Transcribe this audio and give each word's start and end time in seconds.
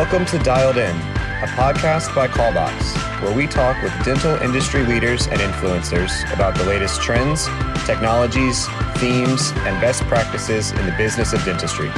Welcome 0.00 0.24
to 0.28 0.38
Dialed 0.38 0.78
In, 0.78 0.96
a 0.96 1.46
podcast 1.56 2.14
by 2.14 2.26
Callbox, 2.26 2.94
where 3.20 3.36
we 3.36 3.46
talk 3.46 3.82
with 3.82 3.92
dental 4.02 4.34
industry 4.36 4.82
leaders 4.86 5.26
and 5.26 5.38
influencers 5.40 6.10
about 6.32 6.56
the 6.56 6.64
latest 6.64 7.02
trends, 7.02 7.44
technologies, 7.84 8.66
themes, 8.94 9.52
and 9.56 9.78
best 9.78 10.02
practices 10.04 10.70
in 10.70 10.86
the 10.86 10.92
business 10.92 11.34
of 11.34 11.44
dentistry. 11.44 11.90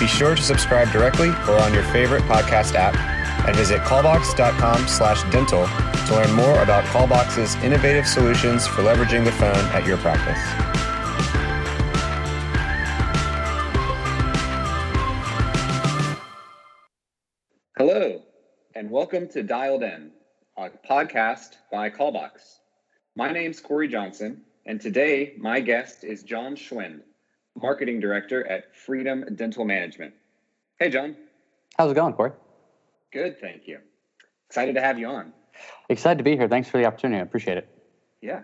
Be 0.00 0.08
sure 0.08 0.34
to 0.34 0.42
subscribe 0.42 0.90
directly 0.90 1.28
or 1.28 1.60
on 1.60 1.72
your 1.72 1.84
favorite 1.84 2.24
podcast 2.24 2.74
app 2.74 2.96
and 3.46 3.56
visit 3.56 3.82
callbox.com 3.82 4.88
slash 4.88 5.22
dental 5.30 5.64
to 6.08 6.14
learn 6.16 6.32
more 6.32 6.60
about 6.60 6.82
Callbox's 6.86 7.54
innovative 7.62 8.08
solutions 8.08 8.66
for 8.66 8.82
leveraging 8.82 9.24
the 9.24 9.32
phone 9.32 9.64
at 9.66 9.86
your 9.86 9.98
practice. 9.98 10.67
And 18.88 18.94
welcome 18.94 19.28
to 19.28 19.42
Dialed 19.42 19.82
In, 19.82 20.10
a 20.56 20.70
podcast 20.70 21.56
by 21.70 21.90
Callbox. 21.90 22.60
My 23.16 23.30
name's 23.30 23.60
Corey 23.60 23.86
Johnson, 23.86 24.40
and 24.64 24.80
today 24.80 25.34
my 25.36 25.60
guest 25.60 26.04
is 26.04 26.22
John 26.22 26.56
Schwind, 26.56 27.02
Marketing 27.54 28.00
Director 28.00 28.46
at 28.46 28.74
Freedom 28.74 29.26
Dental 29.36 29.66
Management. 29.66 30.14
Hey, 30.78 30.88
John. 30.88 31.16
How's 31.76 31.92
it 31.92 31.96
going, 31.96 32.14
Corey? 32.14 32.32
Good, 33.12 33.38
thank 33.38 33.68
you. 33.68 33.80
Excited 34.48 34.74
to 34.76 34.80
have 34.80 34.98
you 34.98 35.08
on. 35.08 35.34
Excited 35.90 36.16
to 36.16 36.24
be 36.24 36.34
here. 36.34 36.48
Thanks 36.48 36.70
for 36.70 36.78
the 36.78 36.86
opportunity. 36.86 37.20
I 37.20 37.24
appreciate 37.24 37.58
it. 37.58 37.68
Yeah. 38.22 38.40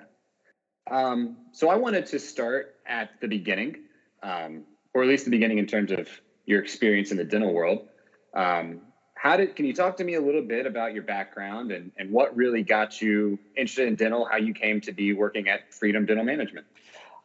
Um, 0.91 1.39
so 1.53 1.71
I 1.71 1.77
wanted 1.77 2.05
to 2.09 2.19
start 2.19 2.75
at 2.87 3.19
the 3.23 3.29
beginning, 3.29 3.77
um, 4.23 4.65
or 4.93 5.05
at 5.05 5.09
least 5.09 5.25
the 5.25 5.31
beginning 5.31 5.57
in 5.57 5.67
terms 5.67 5.91
of 5.91 6.07
your 6.45 6.61
experience 6.61 7.13
in 7.13 7.17
the 7.17 7.25
dental 7.25 7.55
world. 7.55 7.89
Um, 8.35 8.83
how 9.25 9.39
did 9.39 9.57
can 9.57 9.65
you 9.65 9.73
talk 9.73 9.97
to 9.97 10.05
me 10.05 10.15
a 10.15 10.21
little 10.21 10.43
bit 10.43 10.67
about 10.67 10.93
your 10.93 11.03
background 11.03 11.73
and, 11.73 11.91
and 11.97 12.11
what 12.11 12.37
really 12.37 12.63
got 12.63 13.01
you 13.01 13.39
interested 13.57 13.89
in 13.89 13.95
dental, 13.95 14.27
how 14.31 14.37
you 14.37 14.53
came 14.53 14.83
to 14.83 14.93
be 14.93 15.15
working 15.15 15.49
at 15.49 15.73
Freedom 15.73 16.05
Dental 16.05 16.25
Management? 16.25 16.67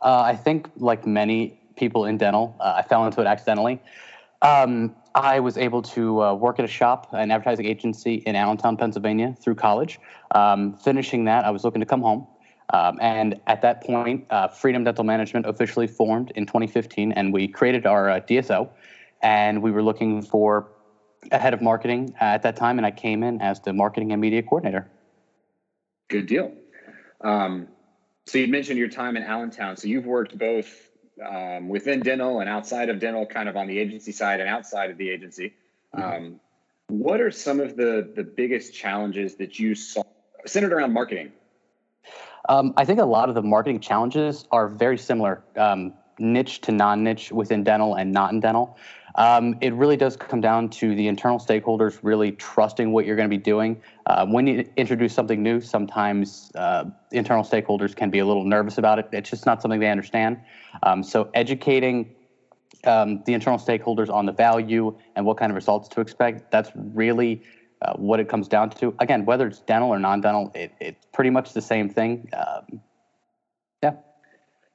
Uh, 0.01 0.21
I 0.21 0.33
think, 0.33 0.69
like 0.77 1.05
many 1.05 1.59
people 1.75 2.05
in 2.05 2.17
dental, 2.17 2.55
uh, 2.61 2.75
I 2.77 2.83
fell 2.83 3.05
into 3.05 3.19
it 3.19 3.27
accidentally. 3.27 3.81
Um, 4.41 4.95
I 5.13 5.41
was 5.41 5.57
able 5.57 5.81
to 5.81 6.23
uh, 6.23 6.33
work 6.35 6.57
at 6.57 6.63
a 6.63 6.69
shop, 6.69 7.09
an 7.11 7.31
advertising 7.31 7.65
agency 7.65 8.15
in 8.25 8.33
Allentown, 8.37 8.77
Pennsylvania, 8.77 9.35
through 9.41 9.55
college. 9.55 9.99
Um, 10.31 10.77
finishing 10.77 11.25
that, 11.25 11.43
I 11.43 11.49
was 11.49 11.65
looking 11.65 11.81
to 11.81 11.85
come 11.85 12.01
home. 12.01 12.25
Um, 12.69 12.97
and 13.01 13.41
at 13.47 13.61
that 13.63 13.83
point, 13.83 14.25
uh, 14.29 14.47
Freedom 14.47 14.85
Dental 14.85 15.03
Management 15.03 15.45
officially 15.45 15.87
formed 15.87 16.31
in 16.37 16.45
2015, 16.45 17.11
and 17.11 17.33
we 17.33 17.49
created 17.49 17.85
our 17.85 18.09
uh, 18.09 18.19
DSO. 18.21 18.69
And 19.21 19.61
we 19.61 19.71
were 19.71 19.83
looking 19.83 20.21
for 20.21 20.69
head 21.31 21.53
of 21.53 21.61
marketing 21.61 22.13
at 22.19 22.43
that 22.43 22.55
time, 22.55 22.77
and 22.79 22.85
I 22.85 22.91
came 22.91 23.23
in 23.23 23.41
as 23.41 23.59
the 23.59 23.73
marketing 23.73 24.11
and 24.11 24.21
media 24.21 24.41
coordinator. 24.43 24.87
Good 26.09 26.25
deal. 26.25 26.53
Um, 27.21 27.67
so 28.25 28.37
you 28.37 28.47
mentioned 28.47 28.79
your 28.79 28.89
time 28.89 29.17
in 29.17 29.23
Allentown. 29.23 29.77
So 29.77 29.87
you've 29.87 30.05
worked 30.05 30.37
both 30.37 30.89
um, 31.25 31.69
within 31.69 31.99
dental 31.99 32.39
and 32.39 32.49
outside 32.49 32.89
of 32.89 32.99
dental, 32.99 33.25
kind 33.25 33.49
of 33.49 33.57
on 33.57 33.67
the 33.67 33.77
agency 33.77 34.11
side 34.11 34.39
and 34.39 34.49
outside 34.49 34.89
of 34.89 34.97
the 34.97 35.09
agency. 35.09 35.53
Mm-hmm. 35.95 36.25
Um, 36.25 36.39
what 36.87 37.21
are 37.21 37.31
some 37.31 37.59
of 37.59 37.75
the 37.75 38.11
the 38.15 38.23
biggest 38.23 38.73
challenges 38.73 39.35
that 39.35 39.59
you 39.59 39.75
saw 39.75 40.03
centered 40.45 40.73
around 40.73 40.93
marketing? 40.93 41.31
Um, 42.47 42.73
I 42.77 42.85
think 42.85 42.99
a 42.99 43.05
lot 43.05 43.29
of 43.29 43.35
the 43.35 43.43
marketing 43.43 43.79
challenges 43.79 44.47
are 44.51 44.67
very 44.67 44.97
similar, 44.97 45.43
um, 45.55 45.93
niche 46.17 46.61
to 46.61 46.71
non-niche 46.71 47.31
within 47.31 47.63
dental 47.63 47.95
and 47.95 48.11
not 48.11 48.31
in 48.31 48.39
dental. 48.39 48.77
Um, 49.19 49.57
it 49.59 49.73
really 49.73 49.97
does 49.97 50.15
come 50.15 50.39
down 50.39 50.69
to 50.69 50.95
the 50.95 51.09
internal 51.09 51.39
stakeholders 51.39 51.99
really 52.01 52.31
trusting 52.31 52.93
what 52.93 53.05
you're 53.05 53.17
going 53.17 53.29
to 53.29 53.37
be 53.37 53.43
doing. 53.43 53.81
Uh, 54.05 54.25
when 54.25 54.47
you 54.47 54.65
introduce 54.77 55.13
something 55.13 55.43
new, 55.43 55.59
sometimes 55.59 56.53
uh, 56.55 56.85
internal 57.11 57.43
stakeholders 57.43 57.93
can 57.93 58.09
be 58.09 58.19
a 58.19 58.25
little 58.25 58.45
nervous 58.45 58.77
about 58.77 58.97
it. 58.97 59.09
It's 59.11 59.29
just 59.29 59.45
not 59.45 59.61
something 59.61 59.81
they 59.81 59.91
understand. 59.91 60.39
Um, 60.83 61.03
so 61.03 61.29
educating 61.33 62.15
um, 62.85 63.21
the 63.25 63.33
internal 63.33 63.59
stakeholders 63.59 64.09
on 64.09 64.25
the 64.25 64.31
value 64.31 64.97
and 65.17 65.25
what 65.25 65.35
kind 65.35 65.51
of 65.51 65.55
results 65.57 65.89
to 65.89 65.99
expect, 65.99 66.49
that's 66.49 66.71
really 66.73 67.43
uh, 67.81 67.93
what 67.97 68.21
it 68.21 68.29
comes 68.29 68.47
down 68.47 68.69
to. 68.69 68.95
Again, 68.99 69.25
whether 69.25 69.47
it's 69.47 69.59
dental 69.59 69.89
or 69.89 69.99
non-dental, 69.99 70.53
it, 70.55 70.71
it's 70.79 71.05
pretty 71.11 71.29
much 71.29 71.51
the 71.51 71.61
same 71.61 71.89
thing. 71.89 72.29
Um, 72.31 72.81
yeah. 73.83 73.95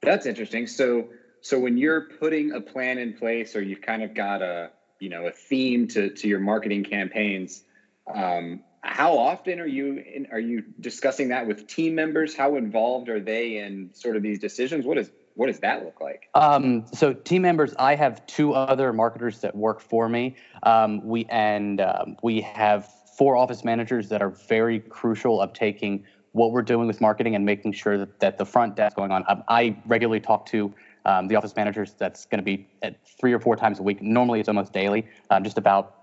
That's 0.03 0.27
interesting. 0.27 0.67
So 0.67 1.09
so 1.45 1.59
when 1.59 1.77
you're 1.77 2.01
putting 2.01 2.53
a 2.53 2.59
plan 2.59 2.97
in 2.97 3.13
place 3.13 3.55
or 3.55 3.61
you've 3.61 3.81
kind 3.81 4.01
of 4.01 4.15
got 4.15 4.41
a 4.41 4.71
you 4.99 5.09
know 5.09 5.27
a 5.27 5.31
theme 5.31 5.87
to 5.89 6.09
to 6.09 6.27
your 6.27 6.39
marketing 6.39 6.83
campaigns 6.83 7.63
um, 8.11 8.63
how 8.81 9.17
often 9.17 9.59
are 9.59 9.67
you 9.67 9.97
in, 9.97 10.27
are 10.31 10.39
you 10.39 10.63
discussing 10.79 11.29
that 11.29 11.47
with 11.47 11.67
team 11.67 11.95
members? 11.95 12.35
How 12.35 12.55
involved 12.55 13.09
are 13.09 13.19
they 13.19 13.57
in 13.57 13.89
sort 13.93 14.15
of 14.15 14.23
these 14.23 14.39
decisions? 14.39 14.85
What 14.85 14.97
is 14.97 15.11
what 15.35 15.47
does 15.47 15.59
that 15.59 15.83
look 15.83 15.99
like? 16.01 16.29
Um, 16.33 16.85
so 16.93 17.13
team 17.13 17.41
members 17.41 17.73
i 17.77 17.95
have 17.95 18.25
two 18.25 18.53
other 18.53 18.93
marketers 18.93 19.41
that 19.41 19.55
work 19.55 19.81
for 19.81 20.07
me. 20.09 20.35
Um, 20.63 21.05
we 21.05 21.25
and 21.29 21.81
um, 21.81 22.17
we 22.23 22.41
have 22.41 22.91
four 23.17 23.37
office 23.37 23.63
managers 23.63 24.09
that 24.09 24.21
are 24.21 24.29
very 24.29 24.79
crucial 24.79 25.41
of 25.41 25.53
taking 25.53 26.05
what 26.31 26.51
we're 26.51 26.61
doing 26.61 26.85
with 26.85 26.99
marketing 27.01 27.33
and 27.33 27.45
making 27.45 27.71
sure 27.71 27.97
that, 27.97 28.19
that 28.19 28.37
the 28.37 28.45
front 28.45 28.75
desk 28.75 28.95
going 28.97 29.11
on. 29.11 29.23
Um, 29.27 29.43
i 29.47 29.75
regularly 29.85 30.19
talk 30.19 30.45
to 30.47 30.73
um, 31.05 31.27
the 31.27 31.35
office 31.35 31.55
managers 31.55 31.93
that's 31.97 32.25
going 32.25 32.39
to 32.39 32.43
be 32.43 32.67
at 32.81 32.95
three 33.19 33.33
or 33.33 33.39
four 33.39 33.55
times 33.55 33.79
a 33.79 33.83
week. 33.83 34.01
Normally, 34.01 34.39
it's 34.39 34.49
almost 34.49 34.73
daily, 34.73 35.07
um, 35.29 35.43
just 35.43 35.57
about 35.57 35.95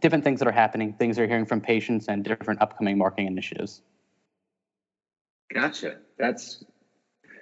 different 0.00 0.24
things 0.24 0.38
that 0.38 0.48
are 0.48 0.52
happening, 0.52 0.92
things 0.92 1.16
they're 1.16 1.26
hearing 1.26 1.46
from 1.46 1.60
patients, 1.60 2.06
and 2.08 2.24
different 2.24 2.60
upcoming 2.60 2.98
marketing 2.98 3.26
initiatives. 3.26 3.82
Gotcha. 5.52 5.96
That's 6.18 6.64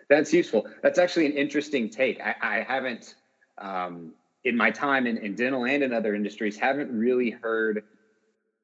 that's 0.09 0.32
useful. 0.32 0.66
That's 0.82 0.98
actually 0.98 1.26
an 1.26 1.32
interesting 1.32 1.88
take. 1.88 2.21
I, 2.21 2.34
I 2.43 2.65
haven't, 2.66 3.15
um, 3.59 4.12
in 4.42 4.56
my 4.56 4.72
time 4.72 5.06
in, 5.06 5.19
in 5.19 5.37
dental 5.37 5.65
and 5.65 5.84
in 5.84 5.92
other 5.92 6.15
industries, 6.15 6.59
haven't 6.59 6.91
really 6.91 7.31
heard 7.31 7.84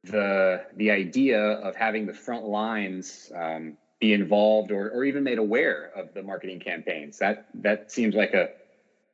the 0.04 0.64
the 0.76 0.90
idea 0.90 1.40
of 1.40 1.76
having 1.76 2.06
the 2.06 2.14
front 2.14 2.44
lines 2.44 3.30
um, 3.34 3.76
be 4.00 4.12
involved 4.12 4.70
or, 4.70 4.90
or 4.90 5.04
even 5.04 5.24
made 5.24 5.38
aware 5.38 5.90
of 5.96 6.12
the 6.14 6.22
marketing 6.22 6.60
campaigns. 6.60 7.18
That 7.18 7.46
that 7.54 7.90
seems 7.90 8.14
like 8.14 8.34
a 8.34 8.50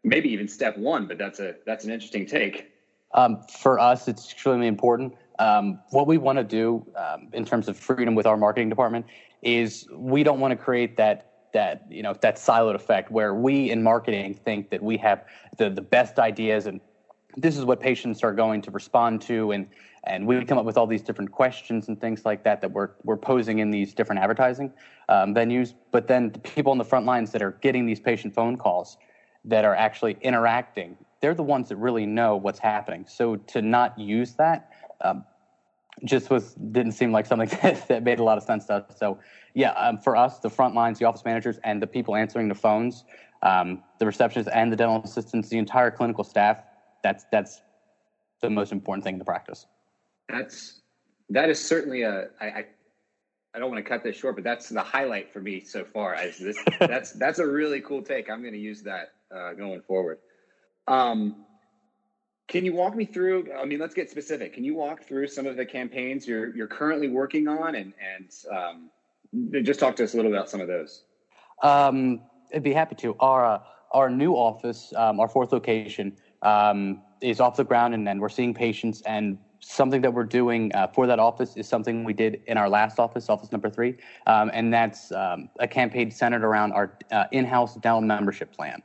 maybe 0.04 0.28
even 0.30 0.48
step 0.48 0.76
one, 0.76 1.06
but 1.06 1.18
that's 1.18 1.40
a 1.40 1.54
that's 1.66 1.84
an 1.84 1.90
interesting 1.90 2.26
take. 2.26 2.70
Um, 3.14 3.42
for 3.42 3.78
us, 3.78 4.08
it's 4.08 4.32
extremely 4.32 4.66
important. 4.66 5.14
Um, 5.38 5.80
what 5.90 6.06
we 6.06 6.18
want 6.18 6.38
to 6.38 6.44
do 6.44 6.86
um, 6.96 7.28
in 7.32 7.44
terms 7.44 7.68
of 7.68 7.76
freedom 7.76 8.14
with 8.14 8.26
our 8.26 8.36
marketing 8.36 8.68
department 8.68 9.06
is 9.42 9.86
we 9.92 10.22
don't 10.22 10.40
want 10.40 10.52
to 10.52 10.56
create 10.56 10.96
that 10.96 11.28
that 11.52 11.84
you 11.90 12.02
know 12.02 12.14
that 12.20 12.36
siloed 12.36 12.74
effect 12.74 13.10
where 13.10 13.34
we 13.34 13.70
in 13.70 13.82
marketing 13.82 14.34
think 14.34 14.70
that 14.70 14.82
we 14.82 14.96
have 14.96 15.24
the 15.58 15.68
the 15.68 15.82
best 15.82 16.18
ideas 16.18 16.66
and 16.66 16.80
this 17.36 17.56
is 17.56 17.64
what 17.64 17.80
patients 17.80 18.22
are 18.22 18.32
going 18.32 18.62
to 18.62 18.70
respond 18.70 19.22
to 19.22 19.52
and 19.52 19.66
and 20.04 20.26
we 20.26 20.44
come 20.44 20.58
up 20.58 20.64
with 20.64 20.76
all 20.76 20.86
these 20.88 21.02
different 21.02 21.30
questions 21.30 21.86
and 21.86 22.00
things 22.00 22.24
like 22.24 22.42
that 22.42 22.60
that 22.60 22.72
we're, 22.72 22.90
we're 23.04 23.16
posing 23.16 23.60
in 23.60 23.70
these 23.70 23.94
different 23.94 24.20
advertising 24.20 24.72
um, 25.08 25.32
venues. 25.32 25.74
But 25.92 26.08
then 26.08 26.32
the 26.32 26.40
people 26.40 26.72
on 26.72 26.78
the 26.78 26.84
front 26.84 27.06
lines 27.06 27.30
that 27.30 27.40
are 27.40 27.52
getting 27.62 27.86
these 27.86 28.00
patient 28.00 28.34
phone 28.34 28.56
calls 28.56 28.98
that 29.44 29.64
are 29.64 29.76
actually 29.76 30.16
interacting 30.20 30.96
they're 31.20 31.34
the 31.34 31.42
ones 31.42 31.68
that 31.68 31.76
really 31.76 32.04
know 32.04 32.36
what's 32.36 32.58
happening. 32.58 33.06
So 33.08 33.36
to 33.36 33.62
not 33.62 33.96
use 33.96 34.32
that 34.34 34.72
um, 35.00 35.24
just 36.04 36.30
was 36.30 36.54
didn't 36.54 36.92
seem 36.92 37.12
like 37.12 37.26
something 37.26 37.48
that, 37.62 37.86
that, 37.88 38.02
made 38.02 38.18
a 38.18 38.24
lot 38.24 38.36
of 38.36 38.44
sense 38.44 38.66
to 38.66 38.74
us. 38.74 38.98
So 38.98 39.18
yeah 39.54 39.70
um, 39.72 39.98
for 39.98 40.16
us 40.16 40.38
the 40.40 40.50
front 40.50 40.74
lines 40.74 40.98
the 40.98 41.04
office 41.04 41.24
managers 41.24 41.58
and 41.64 41.80
the 41.80 41.86
people 41.86 42.16
answering 42.16 42.48
the 42.48 42.54
phones 42.54 43.04
um, 43.42 43.82
the 43.98 44.04
receptionists 44.04 44.48
and 44.52 44.72
the 44.72 44.76
dental 44.76 45.02
assistants 45.02 45.48
the 45.48 45.58
entire 45.58 45.90
clinical 45.90 46.24
staff 46.24 46.58
that's 47.02 47.24
that's 47.32 47.60
the 48.40 48.50
most 48.50 48.72
important 48.72 49.04
thing 49.04 49.14
in 49.14 49.18
the 49.18 49.24
practice 49.24 49.66
that's 50.28 50.80
that 51.30 51.50
is 51.50 51.62
certainly 51.64 52.02
a 52.02 52.28
I, 52.40 52.46
I 52.46 52.64
I 53.54 53.58
don't 53.58 53.70
want 53.70 53.84
to 53.84 53.88
cut 53.88 54.02
this 54.02 54.16
short, 54.16 54.36
but 54.36 54.44
that's 54.44 54.70
the 54.70 54.80
highlight 54.80 55.30
for 55.30 55.40
me 55.40 55.60
so 55.60 55.84
far. 55.84 56.14
As 56.14 56.38
this, 56.38 56.56
that's 56.80 57.12
that's 57.12 57.38
a 57.38 57.46
really 57.46 57.80
cool 57.80 58.02
take. 58.02 58.30
I'm 58.30 58.40
going 58.40 58.54
to 58.54 58.60
use 58.60 58.82
that 58.82 59.12
uh, 59.34 59.52
going 59.52 59.82
forward. 59.82 60.18
Um, 60.88 61.44
can 62.48 62.64
you 62.64 62.72
walk 62.72 62.96
me 62.96 63.04
through? 63.04 63.52
I 63.52 63.64
mean, 63.64 63.78
let's 63.78 63.94
get 63.94 64.10
specific. 64.10 64.54
Can 64.54 64.64
you 64.64 64.74
walk 64.74 65.04
through 65.04 65.28
some 65.28 65.46
of 65.46 65.56
the 65.56 65.66
campaigns 65.66 66.26
you're 66.26 66.54
you're 66.56 66.66
currently 66.66 67.08
working 67.08 67.46
on, 67.46 67.74
and 67.74 67.92
and 68.16 68.30
um, 68.50 69.62
just 69.64 69.80
talk 69.80 69.96
to 69.96 70.04
us 70.04 70.14
a 70.14 70.16
little 70.16 70.32
about 70.32 70.48
some 70.48 70.60
of 70.60 70.68
those? 70.68 71.04
Um, 71.62 72.22
I'd 72.54 72.62
be 72.62 72.72
happy 72.72 72.94
to. 72.96 73.16
Our 73.20 73.44
uh, 73.44 73.58
our 73.92 74.08
new 74.08 74.32
office, 74.32 74.94
um, 74.96 75.20
our 75.20 75.28
fourth 75.28 75.52
location, 75.52 76.16
um, 76.42 77.02
is 77.20 77.40
off 77.40 77.56
the 77.56 77.64
ground, 77.64 77.94
and 77.94 78.06
then 78.06 78.18
we're 78.18 78.28
seeing 78.28 78.54
patients 78.54 79.02
and 79.02 79.38
something 79.60 80.00
that 80.00 80.12
we're 80.12 80.24
doing 80.24 80.74
uh, 80.74 80.88
for 80.88 81.06
that 81.06 81.20
office 81.20 81.56
is 81.56 81.68
something 81.68 82.02
we 82.02 82.12
did 82.12 82.42
in 82.46 82.56
our 82.56 82.68
last 82.68 82.98
office, 82.98 83.28
office 83.28 83.52
number 83.52 83.70
three, 83.70 83.96
um, 84.26 84.50
and 84.52 84.74
that's 84.74 85.12
um, 85.12 85.48
a 85.60 85.68
campaign 85.68 86.10
centered 86.10 86.42
around 86.42 86.72
our 86.72 86.98
uh, 87.12 87.24
in-house 87.30 87.76
dental 87.76 88.00
membership 88.00 88.52
plan. 88.52 88.82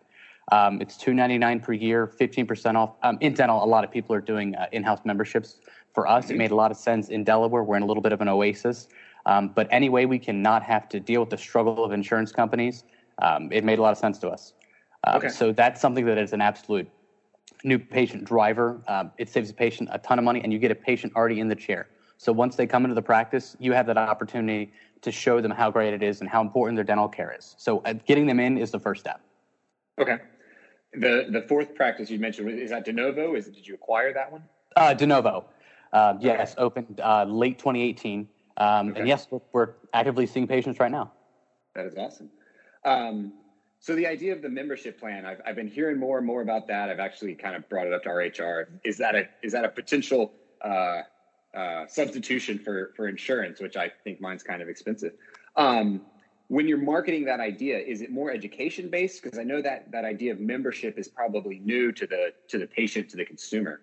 Um, 0.51 0.79
it's 0.79 0.95
two 0.95 1.13
ninety 1.13 1.37
nine 1.37 1.59
per 1.59 1.73
year, 1.73 2.07
fifteen 2.07 2.45
percent 2.45 2.77
off. 2.77 2.91
Um, 3.03 3.17
in 3.21 3.33
dental, 3.33 3.63
a 3.63 3.65
lot 3.65 3.83
of 3.83 3.91
people 3.91 4.15
are 4.15 4.21
doing 4.21 4.55
uh, 4.55 4.67
in-house 4.71 5.01
memberships 5.03 5.59
For 5.97 6.05
us, 6.07 6.29
it 6.29 6.37
made 6.37 6.51
a 6.51 6.55
lot 6.55 6.69
of 6.69 6.77
sense 6.77 7.09
in 7.09 7.23
Delaware. 7.23 7.63
We're 7.63 7.75
in 7.75 7.81
a 7.81 7.87
little 7.87 8.03
bit 8.03 8.11
of 8.11 8.21
an 8.21 8.27
oasis. 8.27 8.87
Um, 9.25 9.47
but 9.47 9.67
anyway, 9.71 10.05
we 10.05 10.19
cannot 10.19 10.61
have 10.61 10.87
to 10.89 10.99
deal 10.99 11.21
with 11.21 11.31
the 11.31 11.39
struggle 11.39 11.83
of 11.83 11.91
insurance 11.91 12.31
companies, 12.31 12.83
um, 13.19 13.51
it 13.51 13.63
made 13.63 13.79
a 13.79 13.81
lot 13.81 13.93
of 13.93 13.97
sense 13.97 14.19
to 14.19 14.29
us. 14.29 14.53
Okay. 15.07 15.29
So 15.29 15.51
that's 15.51 15.81
something 15.81 16.05
that 16.05 16.19
is 16.19 16.33
an 16.33 16.41
absolute 16.41 16.87
new 17.63 17.79
patient 17.79 18.25
driver. 18.25 18.81
Uh, 18.87 19.05
it 19.17 19.29
saves 19.29 19.49
the 19.49 19.53
patient 19.53 19.89
a 19.91 19.97
ton 19.99 20.19
of 20.19 20.25
money, 20.25 20.41
and 20.43 20.51
you 20.51 20.59
get 20.59 20.71
a 20.71 20.75
patient 20.75 21.13
already 21.15 21.39
in 21.39 21.47
the 21.47 21.55
chair. 21.55 21.87
So 22.17 22.31
once 22.31 22.55
they 22.55 22.65
come 22.65 22.83
into 22.83 22.95
the 22.95 23.01
practice, 23.01 23.55
you 23.59 23.73
have 23.73 23.85
that 23.87 23.97
opportunity 23.97 24.71
to 25.01 25.11
show 25.11 25.39
them 25.39 25.51
how 25.51 25.69
great 25.69 25.93
it 25.93 26.01
is 26.01 26.21
and 26.21 26.29
how 26.29 26.41
important 26.41 26.75
their 26.75 26.83
dental 26.83 27.07
care 27.07 27.35
is. 27.37 27.55
So 27.57 27.79
uh, 27.85 27.93
getting 27.93 28.25
them 28.25 28.39
in 28.39 28.57
is 28.57 28.71
the 28.71 28.79
first 28.79 29.01
step. 29.01 29.21
Okay. 29.99 30.17
The 30.93 31.27
the 31.29 31.43
fourth 31.47 31.75
practice 31.75 32.09
you 32.09 32.17
mentioned 32.17 32.49
is 32.49 32.69
that 32.71 32.85
de 32.85 32.93
novo? 32.93 33.35
Is 33.35 33.47
it, 33.47 33.55
did 33.55 33.67
you 33.67 33.75
acquire 33.75 34.13
that 34.13 34.31
one? 34.31 34.43
Uh, 34.75 34.93
de 34.93 35.05
novo. 35.05 35.45
Uh, 35.93 36.15
yes, 36.19 36.53
okay. 36.53 36.61
opened 36.61 37.01
uh, 37.01 37.25
late 37.25 37.59
2018. 37.59 38.27
Um, 38.57 38.89
okay. 38.89 38.99
And 38.99 39.07
yes, 39.07 39.27
we're, 39.29 39.39
we're, 39.53 39.69
actively 39.93 40.25
seeing 40.25 40.47
patients 40.47 40.79
right 40.79 40.91
now. 40.91 41.11
That 41.75 41.85
is 41.85 41.95
awesome. 41.95 42.29
Um, 42.83 43.33
so 43.79 43.95
the 43.95 44.07
idea 44.07 44.33
of 44.33 44.41
the 44.41 44.49
membership 44.49 44.99
plan, 44.99 45.25
I've, 45.25 45.41
I've 45.45 45.55
been 45.55 45.67
hearing 45.67 45.99
more 45.99 46.17
and 46.17 46.25
more 46.25 46.41
about 46.41 46.67
that. 46.67 46.89
I've 46.89 46.99
actually 46.99 47.35
kind 47.35 47.55
of 47.55 47.67
brought 47.69 47.87
it 47.87 47.93
up 47.93 48.03
to 48.03 48.09
our 48.09 48.17
HR. 48.17 48.69
Is 48.83 48.97
that 48.97 49.15
a 49.15 49.27
is 49.43 49.53
that 49.53 49.65
a 49.65 49.69
potential 49.69 50.33
uh, 50.61 51.01
uh, 51.55 51.87
substitution 51.87 52.59
for 52.59 52.91
for 52.95 53.07
insurance, 53.07 53.59
which 53.59 53.77
I 53.77 53.91
think 54.03 54.19
mine's 54.19 54.43
kind 54.43 54.61
of 54.61 54.69
expensive. 54.69 55.13
Um, 55.55 56.01
when 56.49 56.67
you're 56.67 56.77
marketing 56.77 57.25
that 57.25 57.39
idea, 57.39 57.77
is 57.77 58.01
it 58.01 58.09
more 58.09 58.31
education 58.31 58.89
based? 58.89 59.21
Because 59.21 59.37
I 59.37 59.43
know 59.43 59.61
that 59.61 59.91
that 59.91 60.05
idea 60.05 60.31
of 60.31 60.39
membership 60.39 60.97
is 60.97 61.07
probably 61.07 61.59
new 61.59 61.91
to 61.91 62.07
the 62.07 62.33
to 62.47 62.57
the 62.57 62.67
patient 62.67 63.09
to 63.09 63.17
the 63.17 63.25
consumer. 63.25 63.81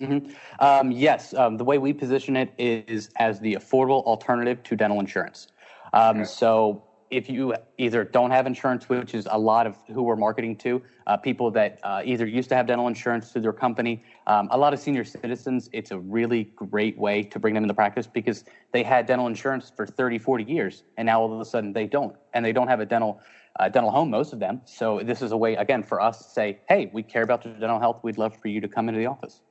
Mm-hmm. 0.00 0.32
Um, 0.58 0.90
yes, 0.90 1.34
um, 1.34 1.56
the 1.56 1.64
way 1.64 1.78
we 1.78 1.92
position 1.92 2.36
it 2.36 2.52
is 2.58 3.10
as 3.16 3.40
the 3.40 3.54
affordable 3.54 4.02
alternative 4.04 4.62
to 4.64 4.76
dental 4.76 4.98
insurance. 4.98 5.48
Um, 5.92 6.16
okay. 6.16 6.24
So 6.24 6.82
if 7.10 7.28
you 7.28 7.54
either 7.78 8.04
don't 8.04 8.30
have 8.30 8.46
insurance, 8.46 8.88
which 8.88 9.14
is 9.14 9.28
a 9.30 9.38
lot 9.38 9.66
of 9.66 9.76
who 9.92 10.02
we're 10.02 10.16
marketing 10.16 10.56
to, 10.56 10.82
uh, 11.06 11.16
people 11.16 11.50
that 11.52 11.78
uh, 11.82 12.02
either 12.04 12.26
used 12.26 12.48
to 12.48 12.54
have 12.54 12.66
dental 12.66 12.88
insurance 12.88 13.30
through 13.30 13.42
their 13.42 13.52
company, 13.52 14.02
um, 14.26 14.48
a 14.50 14.58
lot 14.58 14.72
of 14.72 14.80
senior 14.80 15.04
citizens, 15.04 15.68
it's 15.72 15.90
a 15.90 15.98
really 15.98 16.44
great 16.56 16.96
way 16.98 17.22
to 17.22 17.38
bring 17.38 17.54
them 17.54 17.64
into 17.64 17.74
practice 17.74 18.06
because 18.06 18.44
they 18.72 18.82
had 18.82 19.06
dental 19.06 19.26
insurance 19.26 19.70
for 19.74 19.86
30, 19.86 20.18
40 20.18 20.44
years, 20.44 20.82
and 20.96 21.06
now 21.06 21.20
all 21.20 21.32
of 21.32 21.40
a 21.40 21.44
sudden 21.44 21.72
they 21.72 21.86
don't, 21.86 22.16
and 22.32 22.44
they 22.44 22.52
don't 22.52 22.68
have 22.68 22.80
a 22.80 22.86
dental 22.86 23.20
uh, 23.60 23.68
dental 23.68 23.90
home, 23.90 24.10
most 24.10 24.32
of 24.32 24.40
them. 24.40 24.60
So 24.64 25.00
this 25.04 25.22
is 25.22 25.30
a 25.30 25.36
way, 25.36 25.54
again, 25.54 25.84
for 25.84 26.00
us 26.00 26.18
to 26.18 26.24
say, 26.24 26.58
hey, 26.68 26.90
we 26.92 27.04
care 27.04 27.22
about 27.22 27.44
your 27.44 27.54
dental 27.54 27.78
health. 27.78 28.00
We'd 28.02 28.18
love 28.18 28.36
for 28.36 28.48
you 28.48 28.60
to 28.60 28.66
come 28.66 28.88
into 28.88 28.98
the 28.98 29.06
office. 29.06 29.42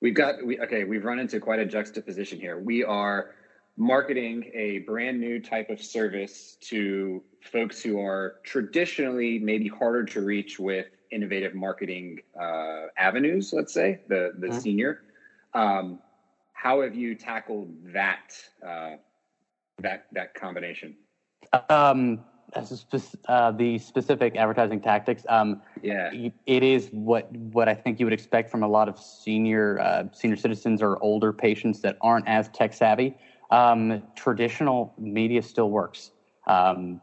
We've 0.00 0.14
got 0.14 0.44
we 0.44 0.58
okay. 0.60 0.84
We've 0.84 1.04
run 1.04 1.18
into 1.18 1.40
quite 1.40 1.60
a 1.60 1.66
juxtaposition 1.66 2.40
here. 2.40 2.58
We 2.58 2.84
are 2.84 3.34
marketing 3.76 4.50
a 4.54 4.80
brand 4.80 5.20
new 5.20 5.40
type 5.40 5.70
of 5.70 5.82
service 5.82 6.56
to 6.60 7.22
folks 7.40 7.82
who 7.82 8.00
are 8.00 8.36
traditionally 8.44 9.38
maybe 9.38 9.68
harder 9.68 10.04
to 10.04 10.20
reach 10.20 10.58
with 10.58 10.86
innovative 11.10 11.54
marketing 11.54 12.20
uh, 12.40 12.86
avenues 12.96 13.52
let's 13.52 13.72
say 13.72 14.00
the 14.08 14.32
the 14.38 14.48
mm-hmm. 14.48 14.58
senior. 14.58 15.02
Um, 15.54 15.98
how 16.52 16.82
have 16.82 16.94
you 16.94 17.14
tackled 17.14 17.70
that 17.92 18.34
uh, 18.66 18.96
that 19.78 20.06
that 20.12 20.34
combination? 20.34 20.94
Um, 21.68 22.20
uh, 23.28 23.50
the 23.52 23.78
specific 23.78 24.36
advertising 24.36 24.80
tactics 24.80 25.24
um, 25.28 25.62
yeah. 25.82 26.10
it 26.46 26.62
is 26.62 26.88
what 26.90 27.30
what 27.36 27.68
i 27.68 27.74
think 27.74 28.00
you 28.00 28.06
would 28.06 28.12
expect 28.12 28.50
from 28.50 28.62
a 28.62 28.68
lot 28.68 28.88
of 28.88 28.98
senior 28.98 29.78
uh, 29.80 30.04
senior 30.12 30.36
citizens 30.36 30.82
or 30.82 30.98
older 31.02 31.32
patients 31.32 31.80
that 31.80 31.96
aren't 32.00 32.26
as 32.26 32.48
tech 32.48 32.72
savvy 32.72 33.16
um, 33.50 34.02
traditional 34.14 34.94
media 34.98 35.42
still 35.42 35.70
works. 35.70 36.10
Um, 36.46 37.00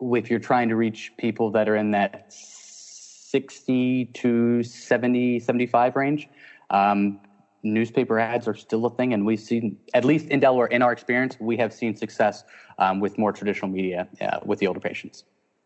if 0.00 0.30
you're 0.30 0.38
trying 0.38 0.68
to 0.68 0.76
reach 0.76 1.12
people 1.18 1.50
that 1.50 1.68
are 1.68 1.76
in 1.76 1.90
that 1.92 2.32
60 2.32 4.06
to 4.06 4.62
70, 4.62 5.40
75 5.40 5.96
range, 5.96 6.28
um, 6.70 7.20
newspaper 7.62 8.18
ads 8.18 8.46
are 8.46 8.54
still 8.54 8.86
a 8.86 8.90
thing. 8.90 9.12
And 9.12 9.26
we've 9.26 9.40
seen, 9.40 9.76
at 9.94 10.04
least 10.04 10.28
in 10.28 10.40
Delaware, 10.40 10.68
in 10.68 10.82
our 10.82 10.92
experience, 10.92 11.36
we 11.40 11.56
have 11.56 11.72
seen 11.72 11.96
success 11.96 12.44
um, 12.78 13.00
with 13.00 13.18
more 13.18 13.32
traditional 13.32 13.70
media 13.70 14.08
uh, 14.20 14.38
with 14.44 14.60
the 14.60 14.66
older 14.66 14.80
patients. 14.80 15.24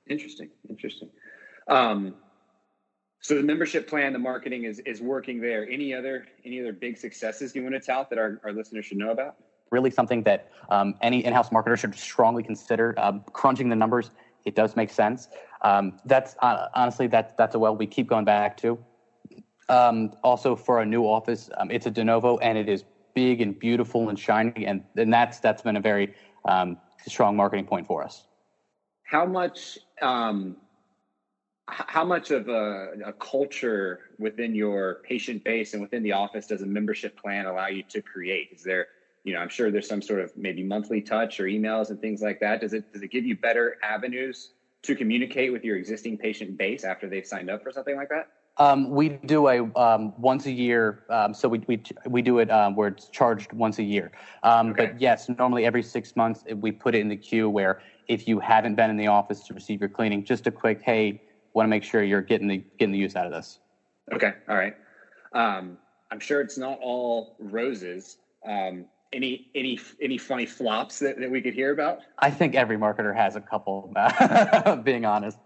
Interesting. 0.08 0.49
Interesting. 0.69 1.11
Um, 1.69 2.14
so 3.20 3.37
the 3.37 3.43
membership 3.43 3.87
plan, 3.87 4.12
the 4.12 4.19
marketing 4.19 4.64
is 4.64 4.81
is 4.81 5.00
working 5.00 5.40
there. 5.40 5.69
Any 5.69 5.94
other 5.94 6.26
any 6.44 6.61
other 6.61 6.73
big 6.73 6.99
successes 6.99 7.55
you 7.55 7.62
want 7.62 7.75
to 7.75 7.81
tout 7.81 8.11
that 8.11 8.19
our, 8.19 8.40
our 8.43 8.52
listeners 8.52 8.84
should 8.87 8.99
know 8.99 9.12
about? 9.12 9.37
Really 9.73 9.91
something 9.91 10.23
that 10.23 10.53
um, 10.69 10.95
any 11.01 11.25
in-house 11.25 11.49
marketer 11.49 11.77
should 11.77 11.95
strongly 11.95 12.43
consider. 12.43 12.95
Um, 12.99 13.25
crunching 13.33 13.69
the 13.69 13.77
numbers, 13.77 14.11
it 14.45 14.55
does 14.55 14.77
make 14.77 14.91
sense. 14.91 15.29
Um, 15.63 15.99
that's 16.05 16.37
uh, 16.41 16.69
honestly 16.75 17.07
that 17.09 17.37
that's 17.37 17.55
a 17.55 17.59
well 17.59 17.75
we 17.75 17.87
keep 17.87 18.09
going 18.09 18.25
back 18.25 18.57
to. 18.59 18.79
Um, 19.69 20.13
also, 20.23 20.55
for 20.55 20.81
a 20.81 20.87
new 20.87 21.05
office, 21.05 21.49
um, 21.57 21.71
it's 21.71 21.87
a 21.87 21.91
de 21.91 22.05
novo 22.05 22.39
and 22.39 22.59
it 22.59 22.69
is 22.69 22.85
big 23.15 23.41
and 23.41 23.59
beautiful 23.59 24.09
and 24.09 24.19
shiny, 24.19 24.67
and 24.67 24.85
and 24.97 25.13
that's 25.13 25.41
that's 25.41 25.63
been 25.63 25.77
a 25.77 25.81
very 25.81 26.15
um, 26.45 26.79
strong 27.07 27.37
marketing 27.37 27.67
point 27.67 27.87
for 27.87 28.05
us. 28.05 28.25
How 29.05 29.27
much? 29.27 29.79
how 31.69 32.05
much 32.05 32.33
of 32.33 32.49
a, 32.49 32.93
a, 33.07 33.13
culture 33.15 34.01
within 34.19 34.53
your 34.55 35.01
patient 35.09 35.43
base 35.45 35.75
and 35.75 35.81
within 35.81 36.03
the 36.03 36.13
office 36.13 36.49
does 36.49 36.61
a 36.63 36.67
membership 36.67 37.17
plan 37.17 37.47
allow 37.47 37.69
you 37.69 37.85
to 37.85 38.03
create? 38.03 38.49
Is 38.53 38.63
there 38.63 38.89
you 39.25 39.33
know, 39.33 39.39
I'm 39.39 39.49
sure 39.49 39.71
there's 39.71 39.89
some 39.89 40.03
sort 40.03 40.21
of 40.21 40.33
maybe 40.37 40.63
monthly 40.63 41.01
touch 41.01 41.39
or 41.39 41.45
emails 41.45 41.91
and 41.91 42.01
things 42.01 42.23
like 42.23 42.41
that. 42.41 42.61
Does 42.61 42.73
it 42.73 42.85
does 42.93 43.03
it 43.03 43.11
give 43.11 43.25
you 43.25 43.37
better 43.37 43.77
avenues 43.83 44.51
to 44.83 44.97
communicate 44.97 45.53
with 45.53 45.65
your 45.65 45.77
existing 45.77 46.19
patient 46.19 46.59
base 46.59 46.85
after 46.85 47.09
they've 47.09 47.27
signed 47.27 47.51
up 47.51 47.63
for 47.63 47.71
something 47.71 47.97
like 47.97 48.09
that? 48.09 48.29
Um, 48.59 48.91
we 48.91 49.09
do 49.09 49.49
a 49.49 49.63
um, 49.79 50.13
once 50.19 50.45
a 50.47 50.51
year, 50.51 51.05
um, 51.09 51.33
so 51.33 51.49
we, 51.49 51.63
we 51.69 51.81
we 52.07 52.21
do 52.21 52.39
it 52.39 52.51
um, 52.51 52.75
where 52.75 52.89
it's 52.89 53.09
charged 53.09 53.53
once 53.53 53.79
a 53.79 53.83
year. 53.83 54.13
Um, 54.43 54.71
okay. 54.71 54.87
But 54.87 55.01
yes, 55.01 55.29
normally 55.39 55.65
every 55.65 55.83
six 55.83 56.15
months 56.17 56.45
we 56.57 56.71
put 56.71 56.95
it 56.95 57.01
in 57.01 57.09
the 57.09 57.17
queue 57.17 57.49
where 57.49 57.81
if 58.09 58.29
you 58.29 58.41
haven't 58.41 58.75
been 58.75 58.91
in 58.91 58.97
the 58.97 59.07
office 59.07 59.47
to 59.47 59.55
receive 59.55 59.81
your 59.81 59.89
cleaning, 59.89 60.25
just 60.25 60.46
a 60.46 60.51
quick 60.51 60.82
hey, 60.82 61.23
want 61.55 61.65
to 61.65 61.70
make 61.70 61.85
sure 61.85 62.03
you're 62.03 62.20
getting 62.20 62.49
the 62.49 62.63
getting 62.79 62.93
the 62.93 62.99
use 62.99 63.17
out 63.17 63.25
of 63.25 63.32
this. 63.32 63.61
Okay, 64.13 64.32
all 64.49 64.56
right. 64.56 64.75
Um, 65.32 65.79
I'm 66.11 66.20
sure 66.20 66.43
it's 66.43 66.58
not 66.58 66.79
all 66.82 67.37
roses. 67.39 68.19
Um, 69.13 69.17
any 69.17 69.49
any 69.55 69.79
any 70.01 70.19
funny 70.19 70.47
flops 70.47 70.99
that, 70.99 71.19
that 71.19 71.31
we 71.31 71.41
could 71.41 71.55
hear 71.55 71.73
about? 71.73 72.01
I 72.19 72.31
think 72.31 72.55
every 72.55 72.77
marketer 72.77 73.15
has 73.15 73.37
a 73.37 73.41
couple. 73.41 73.93
being 74.85 75.05
honest, 75.05 75.39